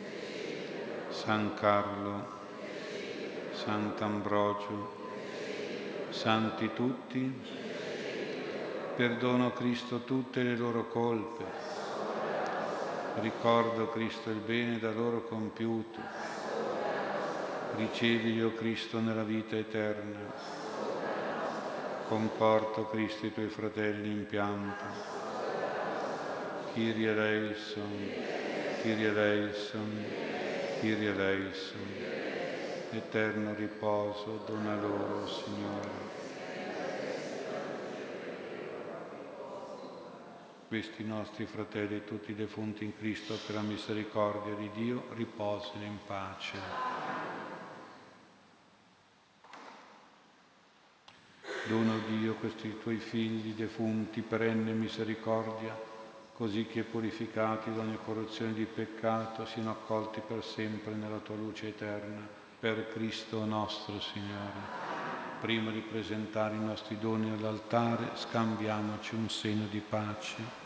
[1.23, 2.25] San Carlo,
[3.53, 4.91] Sant'Ambrogio,
[6.09, 7.33] santi tutti,
[8.97, 11.45] perdono Cristo tutte le loro colpe,
[13.21, 15.99] ricordo Cristo il bene da loro compiuto,
[17.77, 20.19] ricevili, o Cristo, nella vita eterna,
[22.09, 24.83] conforto Cristo i tuoi fratelli in pianto,
[26.73, 28.09] Kyrie eleison,
[28.81, 30.32] Kyrie eleison, Kyrie eleison,
[32.91, 36.11] eterno riposo dona loro, Signore.
[40.67, 46.57] Questi nostri fratelli, tutti defunti in Cristo, per la misericordia di Dio, riposino in pace.
[51.67, 55.91] Dona Dio questi tuoi figli defunti, perenne misericordia,
[56.33, 61.67] così che purificati da ogni corruzione di peccato siano accolti per sempre nella tua luce
[61.67, 62.27] eterna,
[62.59, 64.91] per Cristo nostro Signore.
[65.39, 70.62] Prima di presentare i nostri doni all'altare, scambiamoci un segno di pace.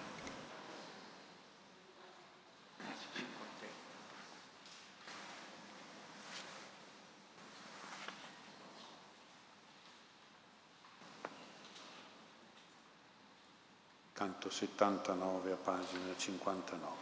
[14.47, 16.95] Canto 79 a pagina 59.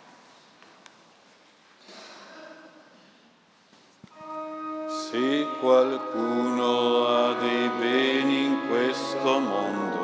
[4.87, 10.03] Se qualcuno ha dei beni in questo mondo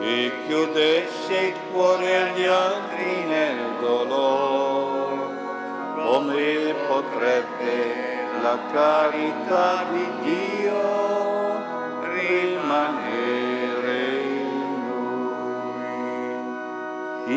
[0.00, 5.36] e chiudesse il cuore agli altri nel dolore,
[5.94, 10.96] come potrebbe la carità di Dio
[12.12, 12.97] rimanere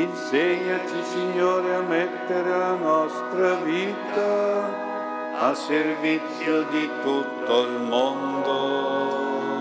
[0.01, 4.89] Insegnaci, Signore, a mettere la nostra vita
[5.37, 9.59] a servizio di tutto il mondo.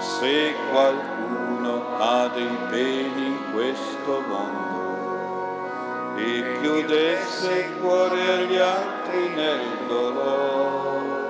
[0.00, 9.60] Se qualcuno ha dei beni in questo mondo e chiudesse il cuore agli altri nel
[9.86, 11.28] dolore,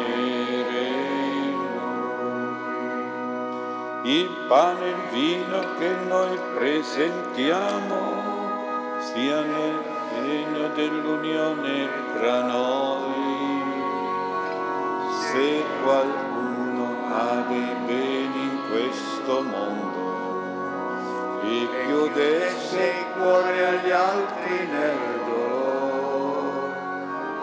[4.19, 7.99] Il pane e il vino che noi presentiamo
[8.99, 13.63] siano segno dell'unione tra noi.
[15.31, 19.99] Se qualcuno ha dei beni in questo mondo
[21.43, 26.75] e chiudesse il cuore agli altri nel dolore,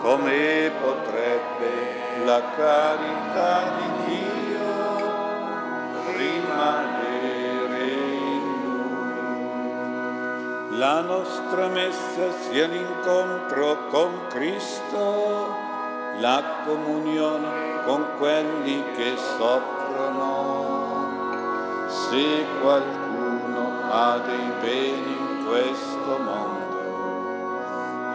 [0.01, 3.98] come potrebbe la carità di Dio
[10.79, 15.53] La nostra messa sia l'incontro con Cristo,
[16.19, 20.77] la comunione con quelli che soffrono.
[21.85, 26.77] Se qualcuno ha dei beni in questo mondo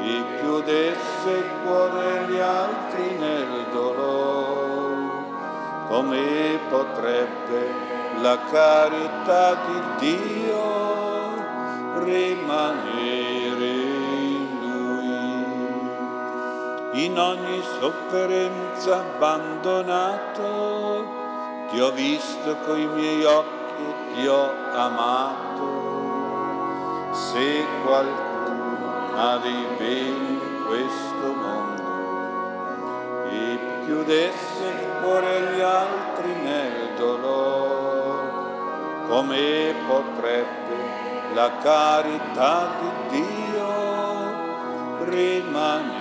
[0.01, 5.13] e chiudesse il cuore agli altri nel dolore,
[5.89, 7.93] come potrebbe
[8.23, 10.44] la carità di Dio
[17.15, 20.43] In ogni sofferenza abbandonato,
[21.71, 25.93] ti ho visto coi miei occhi, ti ho amato.
[27.13, 31.83] Se qualcuno ha dei beni in questo mondo
[33.31, 38.33] e chiudesse il cuore agli altri nel dolore,
[39.07, 43.69] come potrebbe la carità di Dio
[45.05, 45.94] rimanere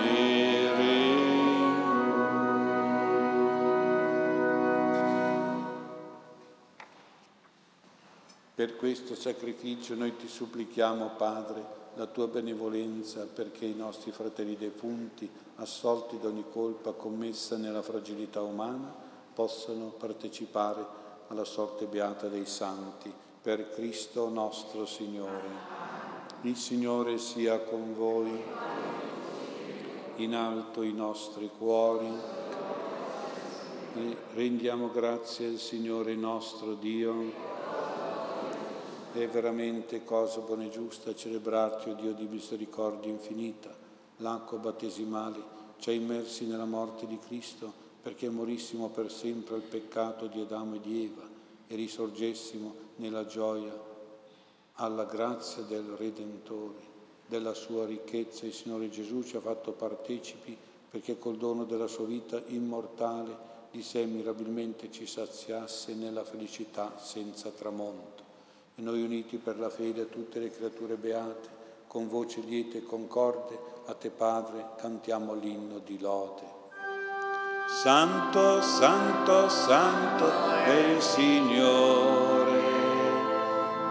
[8.84, 16.18] questo sacrificio noi ti supplichiamo, Padre, la tua benevolenza perché i nostri fratelli defunti, assolti
[16.20, 18.94] da ogni colpa commessa nella fragilità umana,
[19.32, 20.84] possano partecipare
[21.28, 25.48] alla sorte beata dei santi, per Cristo nostro Signore.
[26.42, 28.38] Il Signore sia con voi,
[30.16, 32.12] in alto i nostri cuori.
[34.34, 37.63] Rendiamo grazie al Signore nostro Dio.
[39.14, 43.72] È veramente cosa buona e giusta celebrarti, o oh Dio di misericordia infinita.
[44.16, 45.40] L'acqua battesimale
[45.78, 47.72] ci ha immersi nella morte di Cristo
[48.02, 51.22] perché morissimo per sempre al peccato di Adamo e di Eva
[51.68, 53.72] e risorgessimo nella gioia
[54.72, 56.82] alla grazia del Redentore.
[57.24, 60.58] Della sua ricchezza il Signore Gesù ci ha fatto partecipi
[60.90, 67.50] perché col dono della sua vita immortale di sé mirabilmente ci saziasse nella felicità senza
[67.50, 68.23] tramonto.
[68.76, 71.48] E noi uniti per la fede a tutte le creature beate,
[71.86, 73.56] con voce lieta e concorde,
[73.86, 76.42] a te Padre cantiamo l'inno di lode.
[77.68, 80.28] Santo, santo, santo
[80.64, 82.62] è il Signore,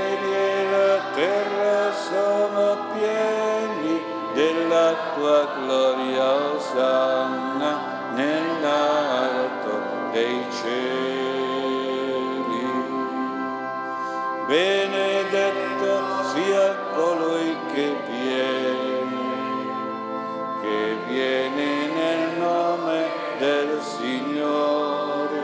[5.22, 6.26] tua gloria,
[6.56, 7.72] Osanna
[8.16, 9.72] nell'alto
[10.12, 12.00] dei cieli.
[14.48, 15.92] Benedetto
[16.34, 19.20] sia colui che viene,
[20.62, 21.68] che viene
[22.00, 23.00] nel nome
[23.38, 25.40] del Signore.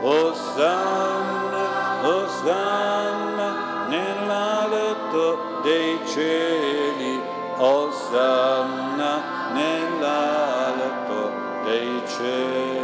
[0.00, 1.64] Osanna,
[2.02, 3.48] Osanna
[3.88, 6.51] nell'alto dei cieli,
[12.16, 12.80] cieli.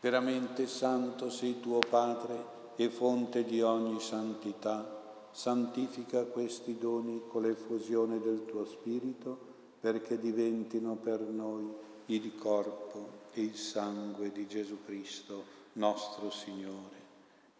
[0.00, 4.94] Veramente santo sei tuo Padre e fonte di ogni santità.
[5.32, 11.68] Santifica questi doni con l'effusione del tuo Spirito perché diventino per noi
[12.06, 17.04] il corpo e il sangue di Gesù Cristo, nostro Signore.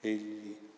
[0.00, 0.56] Egli,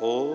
[0.00, 0.34] Cena,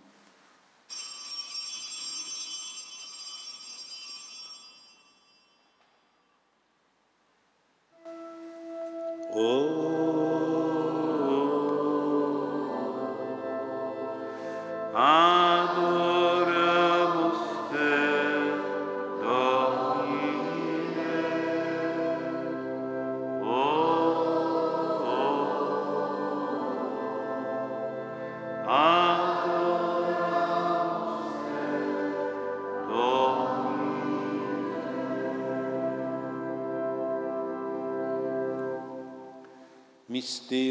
[9.33, 9.90] Oh.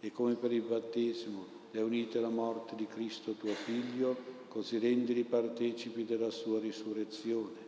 [0.00, 4.16] e come per il battesimo le unite alla morte di Cristo tuo Figlio,
[4.48, 7.66] così rendili partecipi della sua risurrezione.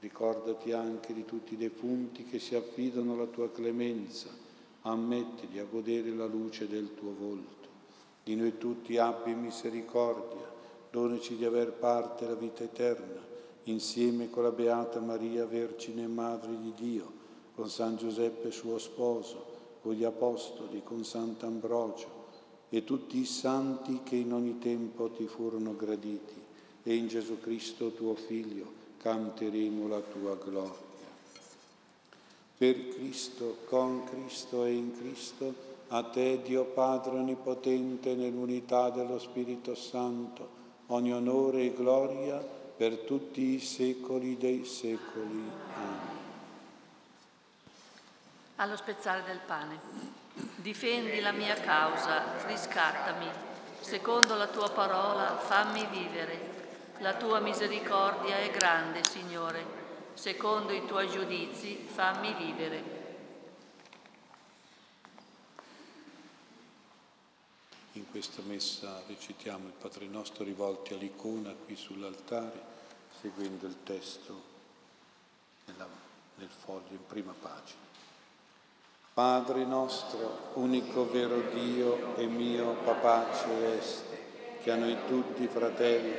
[0.00, 4.28] Ricordati anche di tutti i defunti che si affidano alla tua clemenza,
[4.82, 7.68] ammettili a godere la luce del tuo volto.
[8.24, 10.50] Di noi tutti abbi misericordia,
[10.90, 13.24] donaci di aver parte la vita eterna,
[13.64, 17.12] insieme con la Beata Maria, Vergine Madre di Dio,
[17.54, 19.55] con San Giuseppe suo sposo,
[19.86, 22.24] con gli Apostoli, con Sant'Ambrogio
[22.70, 26.34] e tutti i santi che in ogni tempo ti furono graditi
[26.82, 28.64] e in Gesù Cristo tuo Figlio
[28.96, 30.74] canteremo la tua gloria.
[32.58, 35.54] Per Cristo, con Cristo e in Cristo,
[35.88, 40.48] a te Dio Padre Onnipotente, nell'unità dello Spirito Santo,
[40.86, 45.44] ogni onore e gloria per tutti i secoli dei secoli.
[45.74, 46.05] Amen
[48.56, 49.80] allo spezzare del pane.
[50.56, 53.28] Difendi la mia causa, riscattami.
[53.80, 56.54] Secondo la tua parola, fammi vivere.
[56.98, 59.84] La tua misericordia è grande, Signore.
[60.14, 63.04] Secondo i tuoi giudizi, fammi vivere.
[67.92, 72.74] In questa messa recitiamo il Padre nostro rivolti all'icona qui sull'altare,
[73.20, 74.42] seguendo il testo
[75.66, 75.88] nella,
[76.36, 77.95] nel foglio in prima pagina.
[79.16, 84.18] Padre nostro, unico vero Dio e mio papà celeste,
[84.62, 86.12] che a noi tutti fratelli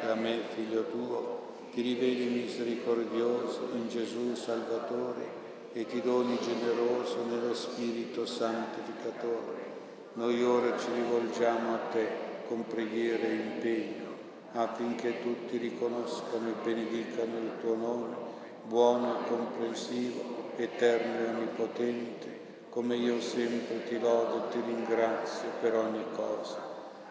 [0.00, 1.40] e a me figlio tuo,
[1.72, 5.26] ti riveli misericordioso in Gesù Salvatore
[5.72, 9.72] e ti doni generoso nello Spirito Santificatore.
[10.12, 12.08] Noi ora ci rivolgiamo a te
[12.46, 14.06] con preghiera e impegno
[14.52, 18.14] affinché tutti riconoscano e benedicano il tuo nome,
[18.62, 22.43] buono e comprensivo, eterno e onnipotente,
[22.74, 26.58] come io sempre ti lodo e ti ringrazio per ogni cosa,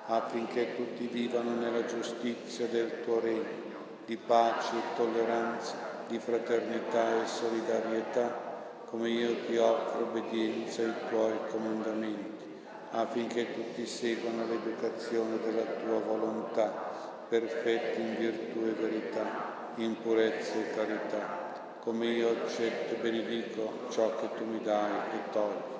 [0.07, 5.75] affinché tutti vivano nella giustizia del tuo regno, di pace e tolleranza,
[6.09, 12.43] di fraternità e solidarietà, come io ti offro obbedienza ai tuoi comandamenti,
[12.91, 16.91] affinché tutti seguano l'educazione della tua volontà
[17.29, 21.42] perfetti in virtù e verità, in purezza e carità,
[21.83, 25.71] come io accetto e benedico ciò che tu mi dai e togli.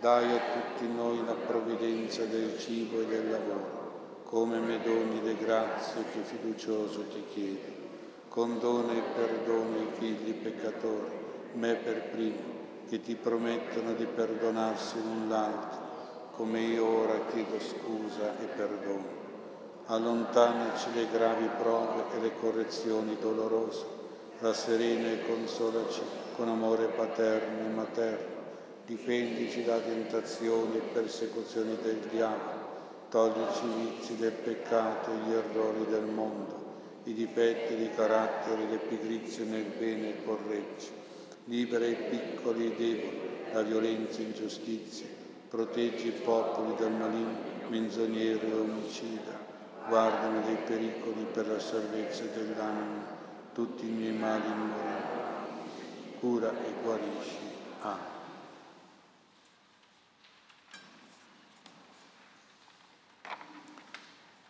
[0.00, 5.36] Dai a tutti noi la provvidenza del cibo e del lavoro, come me doni le
[5.36, 7.84] grazie che fiducioso ti chiedo.
[8.28, 11.12] Condona e perdona i figli peccatori,
[11.52, 12.54] me per primo,
[12.88, 15.80] che ti promettono di perdonarsi l'un l'altro,
[16.34, 19.24] come io ora chiedo scusa e perdono
[19.88, 23.95] allontanaci le gravi prove e le correzioni dolorose,
[24.40, 26.02] rasserena e consolaci
[26.34, 28.34] con amore paterno e materno,
[28.84, 32.64] difendici da tentazioni e persecuzioni del diavolo,
[33.08, 36.64] toglici i vizi del peccato e gli errori del mondo,
[37.04, 40.88] i difetti di carattere le pigrizie nel bene e correggi,
[41.44, 43.20] libera i piccoli e i deboli
[43.52, 45.06] da violenza e ingiustizie,
[45.48, 49.44] proteggi i popoli dal maligno, menzognero e omicida,
[49.88, 53.05] guardami dai pericoli per la salvezza dell'anima,
[53.56, 55.08] tutti i miei mali morali,
[56.20, 57.36] cura e guarisci.
[57.80, 58.14] Amen.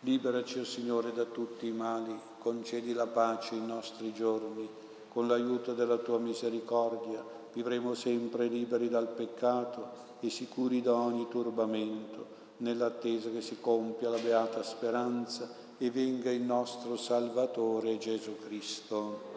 [0.01, 4.69] Liberaci, o oh Signore, da tutti i mali, concedi la pace ai nostri giorni,
[5.07, 7.23] con l'aiuto della tua misericordia
[7.53, 14.17] vivremo sempre liberi dal peccato e sicuri da ogni turbamento nell'attesa che si compia la
[14.17, 19.35] beata speranza e venga il nostro Salvatore Gesù Cristo.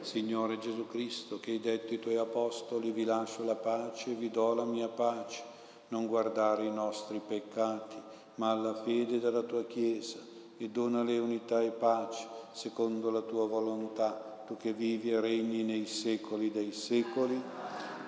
[0.00, 4.54] Signore Gesù Cristo, che hai detto ai tuoi apostoli, vi lascio la pace, vi do
[4.54, 5.42] la mia pace,
[5.88, 7.96] non guardare i nostri peccati,
[8.36, 10.18] ma alla fede della tua Chiesa,
[10.56, 15.86] e donale unità e pace, secondo la tua volontà, tu che vivi e regni nei
[15.86, 17.42] secoli dei secoli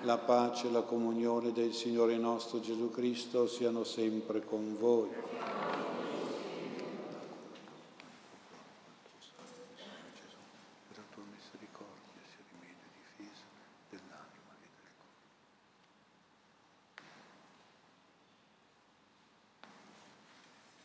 [0.02, 5.08] la pace e la comunione del Signore nostro Gesù Cristo siano sempre con voi.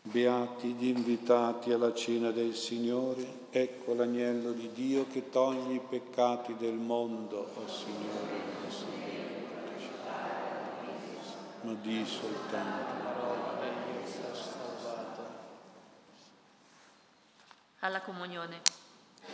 [0.02, 6.56] Beati gli invitati alla cena del Signore, ecco l'agnello di Dio che toglie i peccati
[6.58, 9.05] del mondo, o oh Signore nostro
[11.66, 15.28] ma di soltanto la parola e salvato.
[17.80, 18.62] Alla comunione.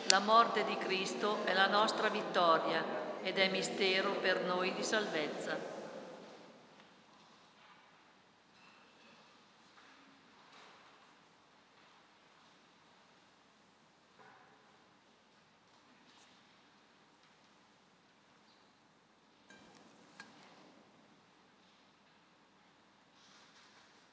[0.07, 5.71] La morte di Cristo è la nostra vittoria ed è mistero per noi di salvezza.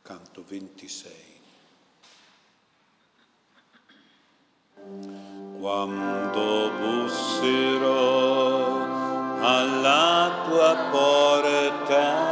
[0.08, 1.12] canto 26.
[5.60, 7.96] Quando busserò
[9.40, 12.27] alla tua porta,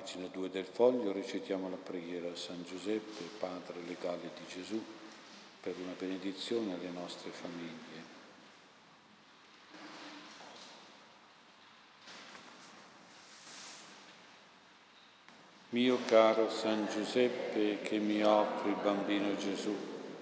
[0.00, 4.82] pagina 2 del foglio recitiamo la preghiera a San Giuseppe, Padre legale di Gesù,
[5.60, 8.08] per una benedizione alle nostre famiglie.
[15.68, 19.76] Mio caro San Giuseppe che mi offri il bambino Gesù,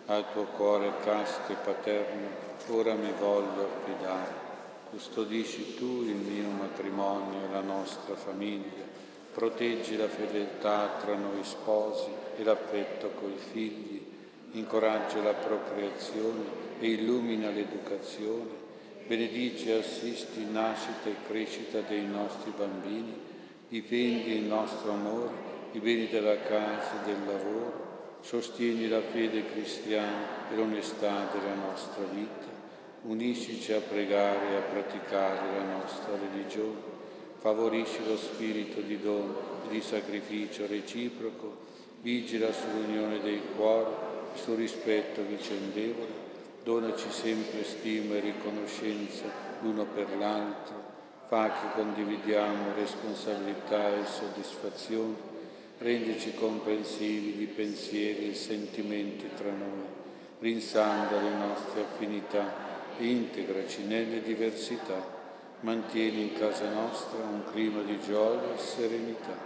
[0.07, 2.29] al tuo cuore casto e paterno,
[2.71, 4.47] ora mi voglio affidare.
[4.91, 9.07] Custodisci tu il mio matrimonio e la nostra famiglia,
[9.39, 14.05] proteggi la fedeltà tra noi sposi e l'affetto coi figli,
[14.53, 16.43] incoraggia la procreazione
[16.81, 18.51] e illumina l'educazione,
[19.07, 23.15] benedici e assisti nascita e crescita dei nostri bambini
[23.69, 25.31] difendi il nostro amore,
[25.71, 32.03] i beni della casa e del lavoro, sostieni la fede cristiana e l'onestà della nostra
[32.13, 32.47] vita,
[33.03, 36.98] uniscici a pregare e a praticare la nostra religione,
[37.39, 39.37] favorisci lo spirito di dono
[39.67, 41.67] e di sacrificio reciproco,
[42.03, 43.91] vigila sull'unione dei cuori
[44.35, 46.27] e sul rispetto vicendevole,
[46.65, 49.25] donaci sempre stima e riconoscenza
[49.61, 50.97] l'uno per l'altro,
[51.29, 55.17] fa che condividiamo responsabilità e soddisfazioni,
[55.79, 59.87] rendici comprensivi di pensieri e sentimenti tra noi,
[60.41, 62.67] rinsanda le nostre affinità,
[62.99, 65.18] integraci nelle diversità,
[65.61, 69.37] mantieni in casa nostra un clima di gioia e serenità,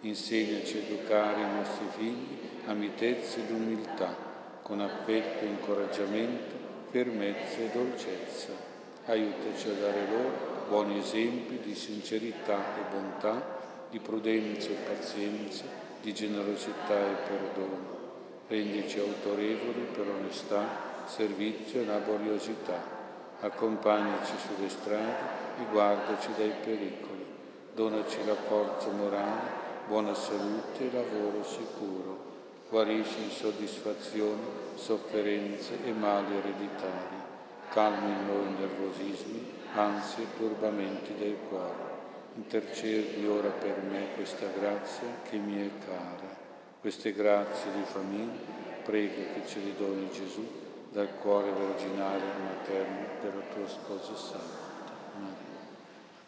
[0.00, 4.14] insegnaci a educare i nostri figli a mitezza ed umiltà,
[4.62, 6.56] con affetto e incoraggiamento,
[6.90, 8.68] fermezza e dolcezza.
[9.06, 13.58] Aiutaci a dare loro buoni esempi di sincerità e bontà,
[13.90, 15.64] di prudenza e pazienza,
[16.00, 17.98] di generosità e perdono.
[18.46, 20.64] Rendici autorevoli per onestà,
[21.06, 22.98] servizio e laboriosità.
[23.40, 25.39] Accompagnaci sulle strade
[25.70, 27.26] guardaci dai pericoli.
[27.74, 29.48] Donaci la forza morale,
[29.86, 32.28] buona salute e lavoro sicuro.
[32.68, 34.42] Guarisci insoddisfazioni,
[34.74, 37.28] sofferenze e mali ereditari.
[37.70, 41.88] Calmi in noi nervosismi ansie e turbamenti del cuore.
[42.34, 46.38] Intercedi ora per me questa grazia che mi è cara.
[46.80, 50.46] Queste grazie di famiglia prego che ce le doni Gesù
[50.90, 54.59] dal cuore virginale e materno della tua sposa santa.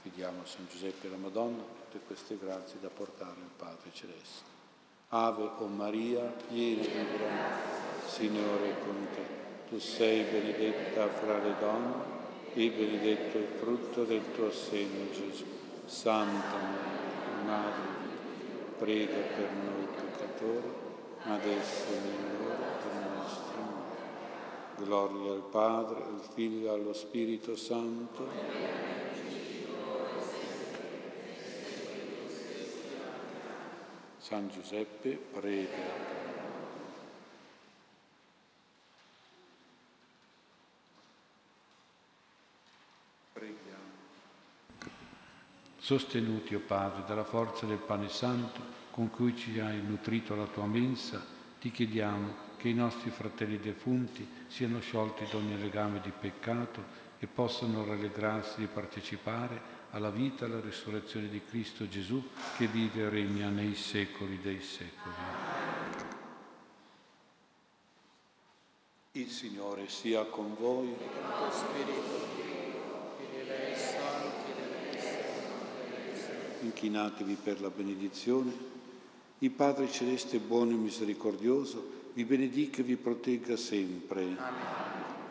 [0.02, 0.30] Maria.
[0.32, 4.50] Affidiamo a San Giuseppe e alla Madonna tutte queste grazie da portare al Padre Celeste.
[5.08, 9.40] Ave o Maria, piena di grazia, Signore è con te.
[9.68, 12.20] Tu sei benedetta fra le donne
[12.54, 15.44] e benedetto il frutto del tuo seno, Gesù.
[15.86, 17.00] Santa Maria,
[17.44, 20.72] Madre di prega per noi peccatori,
[21.24, 24.84] adesso e nell'ora della nostra morte.
[24.84, 29.11] Gloria al Padre, al Figlio e allo Spirito Santo.
[34.32, 35.68] San Giuseppe, prega
[45.76, 48.60] Sostenuti, o oh Padre, dalla forza del pane santo
[48.90, 51.22] con cui ci hai nutrito la tua mensa,
[51.60, 56.82] ti chiediamo che i nostri fratelli defunti siano sciolti da ogni legame di peccato
[57.18, 62.22] e possano rallegrarsi di partecipare alla vita e alla risurrezione di Cristo Gesù
[62.56, 65.14] che vive e regna nei secoli dei secoli.
[69.12, 70.90] Il Signore sia con voi.
[70.90, 70.96] E
[71.38, 71.50] con
[76.62, 78.70] inchinatevi per la benedizione.
[79.40, 84.22] Il Padre Celeste buono e misericordioso vi benedica e vi protegga sempre.
[84.22, 84.36] Amen.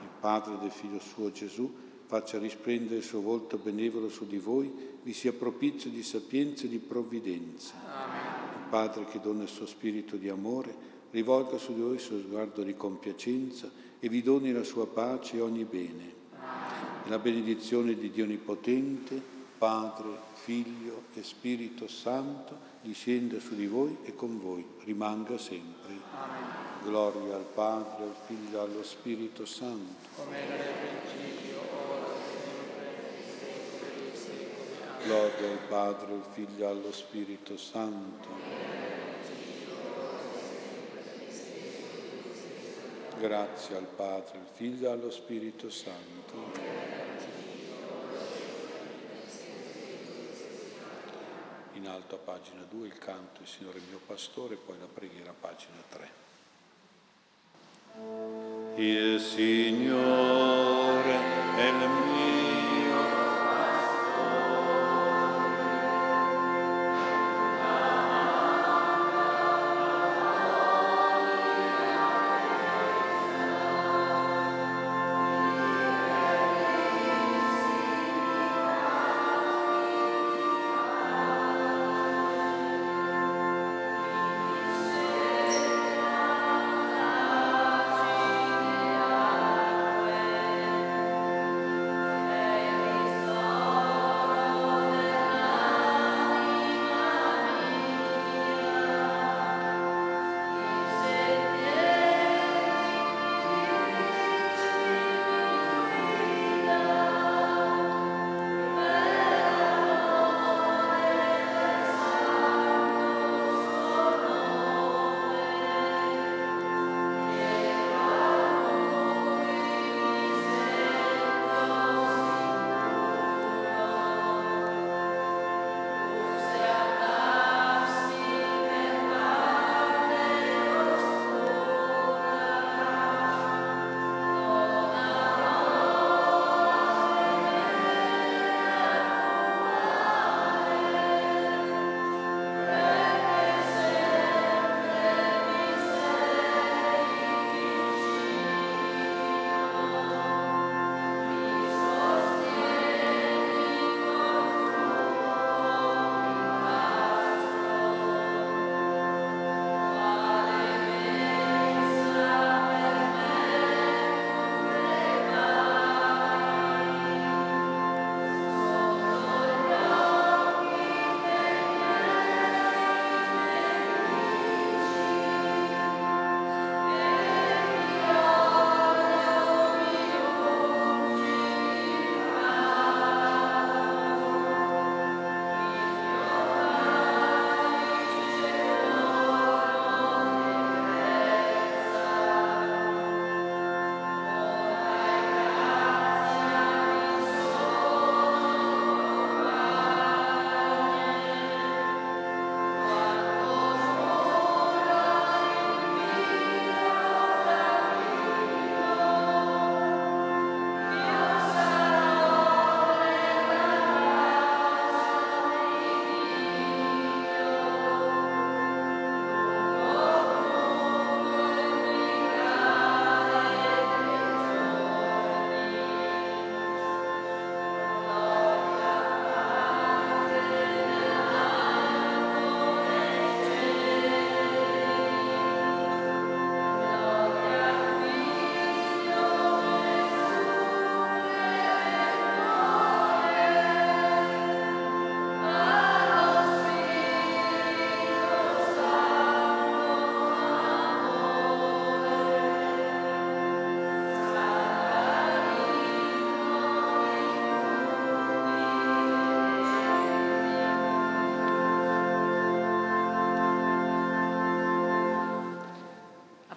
[0.01, 1.73] Il Padre del Figlio suo Gesù
[2.11, 4.69] faccia risplendere il suo volto benevolo su di voi,
[5.01, 7.73] vi sia propizio di sapienza e di provvidenza.
[7.85, 8.63] Amen.
[8.63, 10.75] Il Padre che dona il suo spirito di amore,
[11.11, 15.37] rivolga su di voi il suo sguardo di compiacenza e vi doni la sua pace
[15.37, 16.13] e ogni bene.
[16.33, 17.09] Amen.
[17.09, 19.21] La benedizione di Dio Onnipotente,
[19.57, 25.93] Padre, Figlio e Spirito Santo, discenda su di voi e con voi rimanga sempre.
[26.13, 26.61] Amen.
[26.83, 30.09] Gloria al Padre, al Figlio e allo Spirito Santo.
[30.15, 36.69] Come era nel principio, ora e sempre, nei secoli Gloria al Padre, al Figlio e
[36.69, 38.29] allo Spirito Santo.
[43.19, 47.11] Grazie al Padre, al Figlio e allo Spirito Santo.
[51.81, 55.35] in alto a pagina 2 il canto Il Signore mio pastore, poi la preghiera a
[55.39, 56.09] pagina 3.
[58.75, 60.39] Il Signore
[61.57, 62.10] è il mio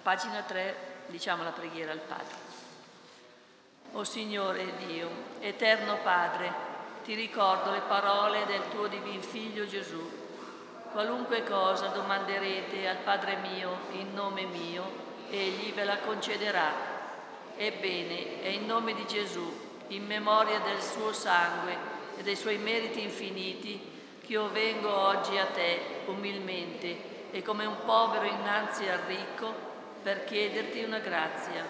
[0.05, 0.75] pagina 3
[1.07, 2.35] diciamo la preghiera al Padre.
[3.93, 5.09] O Signore Dio,
[5.39, 6.53] eterno Padre,
[7.03, 10.07] ti ricordo le parole del tuo divin Figlio Gesù.
[10.91, 14.83] Qualunque cosa domanderete al Padre mio in nome mio,
[15.31, 16.71] egli ve la concederà.
[17.57, 19.51] Ebbene, è in nome di Gesù,
[19.87, 21.75] in memoria del suo sangue
[22.15, 23.91] e dei suoi meriti infiniti,
[24.23, 29.64] che io vengo oggi a te umilmente e come un povero innanzi al ricco
[30.05, 31.65] per chiederti una grazia.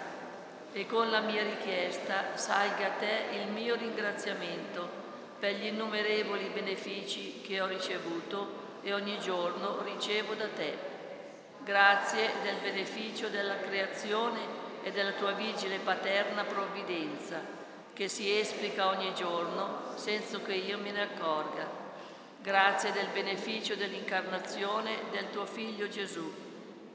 [0.74, 4.86] E con la mia richiesta salga a te il mio ringraziamento
[5.40, 10.78] per gli innumerevoli benefici che ho ricevuto e ogni giorno ricevo da te.
[11.64, 14.40] Grazie del beneficio della creazione
[14.84, 17.40] e della tua vigile paterna provvidenza,
[17.94, 21.84] che si esplica ogni giorno senza che io me ne accorga
[22.42, 26.45] Grazie del beneficio dell'incarnazione del tuo Figlio Gesù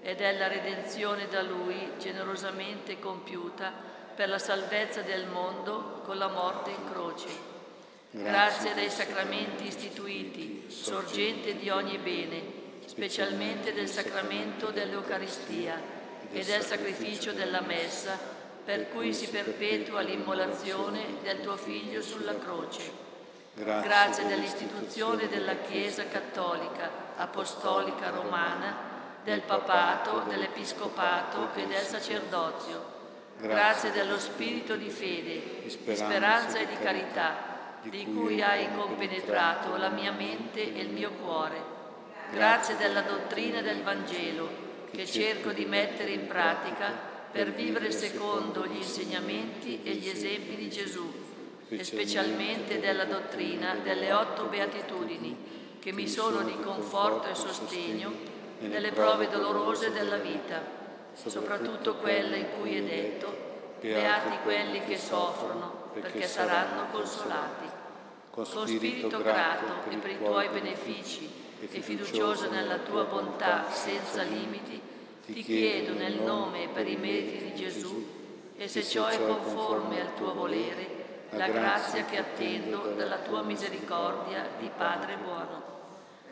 [0.03, 3.73] e della redenzione da Lui generosamente compiuta
[4.15, 7.29] per la salvezza del mondo con la morte in croce.
[8.11, 12.43] Grazie dei sacramenti istituiti, sorgente di ogni bene,
[12.87, 15.81] specialmente del sacramento dell'Eucaristia
[16.33, 18.19] e del sacrificio della Messa,
[18.65, 23.09] per cui si perpetua l'immolazione del tuo Figlio sulla croce.
[23.55, 28.90] Grazie dell'istituzione della Chiesa Cattolica, Apostolica Romana,
[29.25, 32.99] del Papato, dell'Episcopato e del Sacerdozio.
[33.39, 39.89] Grazie dello spirito di fede, di speranza e di carità, di cui hai compenetrato la
[39.89, 41.79] mia mente e il mio cuore.
[42.33, 44.49] Grazie della dottrina del Vangelo,
[44.91, 50.69] che cerco di mettere in pratica per vivere secondo gli insegnamenti e gli esempi di
[50.69, 51.13] Gesù
[51.69, 58.30] e specialmente della dottrina delle otto beatitudini, che mi sono di conforto e sostegno
[58.69, 60.61] nelle prove dolorose della vita,
[61.15, 63.49] soprattutto quelle in cui è detto,
[63.81, 67.79] beati quelli che soffrono, perché saranno consolati.
[68.31, 71.29] Con spirito grato e per i tuoi benefici
[71.61, 74.81] e fiducioso nella tua bontà senza limiti,
[75.27, 78.19] ti chiedo nel nome e per i meriti di Gesù,
[78.57, 80.99] e se ciò è conforme al tuo volere,
[81.31, 85.70] la grazia che attendo dalla tua misericordia di Padre buono.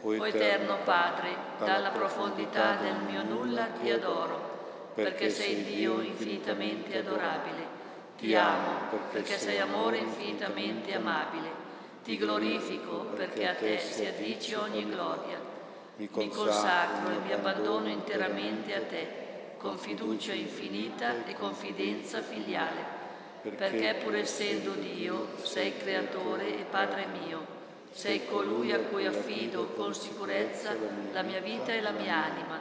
[0.03, 7.77] O eterno Padre, dalla profondità del mio nulla ti adoro, perché sei Dio infinitamente adorabile.
[8.17, 8.71] Ti amo
[9.11, 11.67] perché sei amore infinitamente amabile.
[12.05, 15.39] Ti glorifico perché a te si addice ogni gloria.
[15.97, 19.09] Mi consacro e mi abbandono interamente a te,
[19.59, 22.97] con fiducia infinita e confidenza filiale.
[23.43, 27.58] perché pur essendo Dio sei creatore e Padre mio,
[27.99, 30.73] sei colui a cui affido con sicurezza
[31.11, 32.61] la mia vita e la mia anima,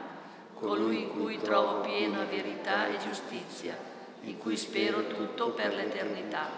[0.54, 3.76] colui in cui trovo piena verità e giustizia,
[4.22, 6.48] in cui spero tutto per l'eternità.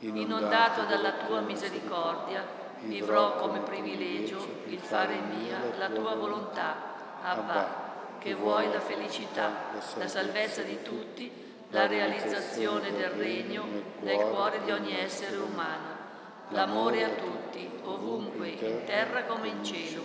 [0.00, 2.44] Inondato dalla tua misericordia,
[2.80, 6.88] vivrò come privilegio il fare mia la tua volontà,
[7.22, 9.52] Abba, che vuoi la felicità,
[9.94, 13.64] la salvezza di tutti la realizzazione del regno
[14.00, 15.89] nel cuore di ogni essere umano,
[16.50, 20.02] l'amore a tutti, ovunque, in terra come in cielo.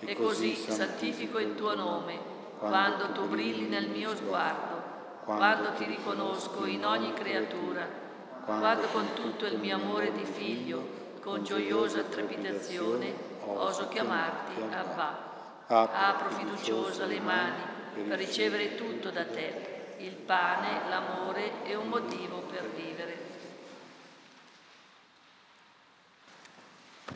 [0.00, 2.18] E così santifico il tuo nome,
[2.58, 4.82] quando tu brilli nel mio sguardo,
[5.24, 7.86] quando ti riconosco in ogni creatura,
[8.44, 13.12] quando con tutto il mio amore di figlio, con gioiosa trepidazione,
[13.44, 15.26] oso chiamarti Abba.
[15.66, 17.62] Apro fiduciosa le mani
[18.08, 23.17] per ricevere tutto da te il pane, l'amore e un motivo per vivere.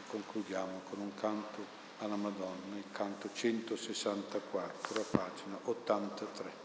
[0.07, 6.61] Concludiamo con un canto alla Madonna, il canto 164, a pagina 83.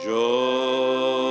[0.00, 1.22] Giovane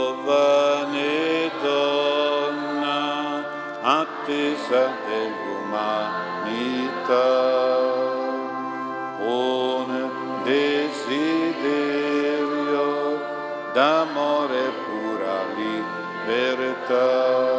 [1.61, 7.47] donna, attesa dell'umanità,
[10.47, 13.19] desiderio
[13.73, 17.56] d'amore pura libertà.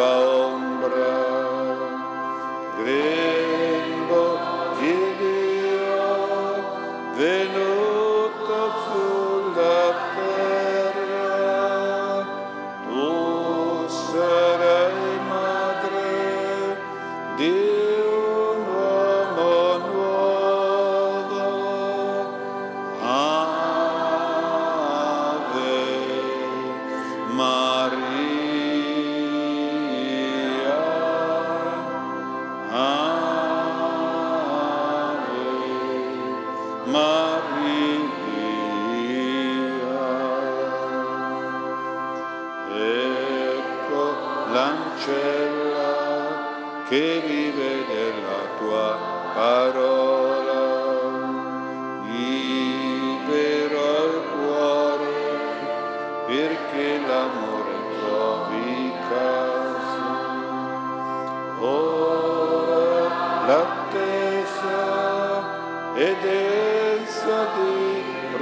[0.00, 0.39] Well.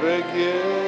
[0.03, 0.88] reggae.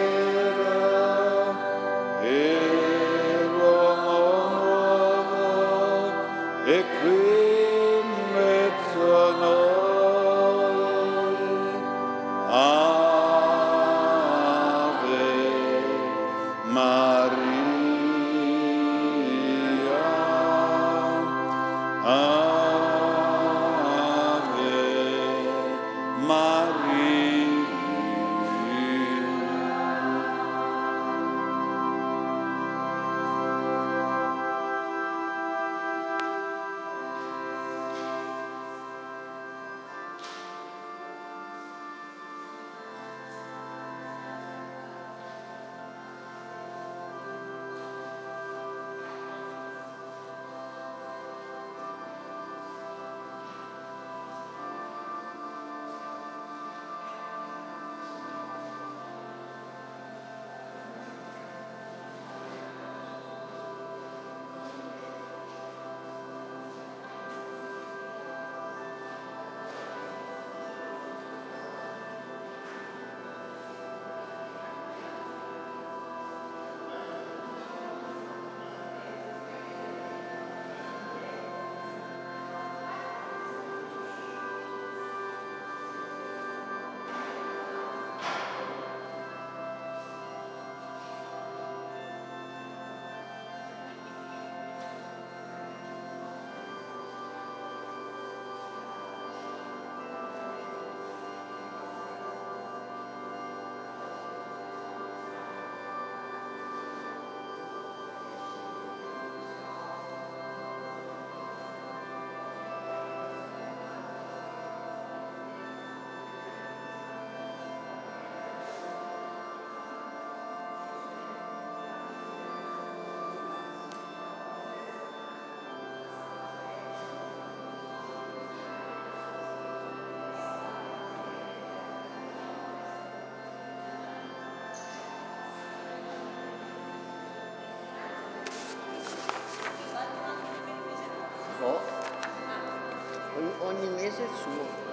[144.11, 144.89] paese è il suo.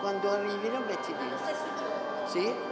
[0.00, 1.32] Quando arrivi lo metti lì.
[2.26, 2.69] Sì?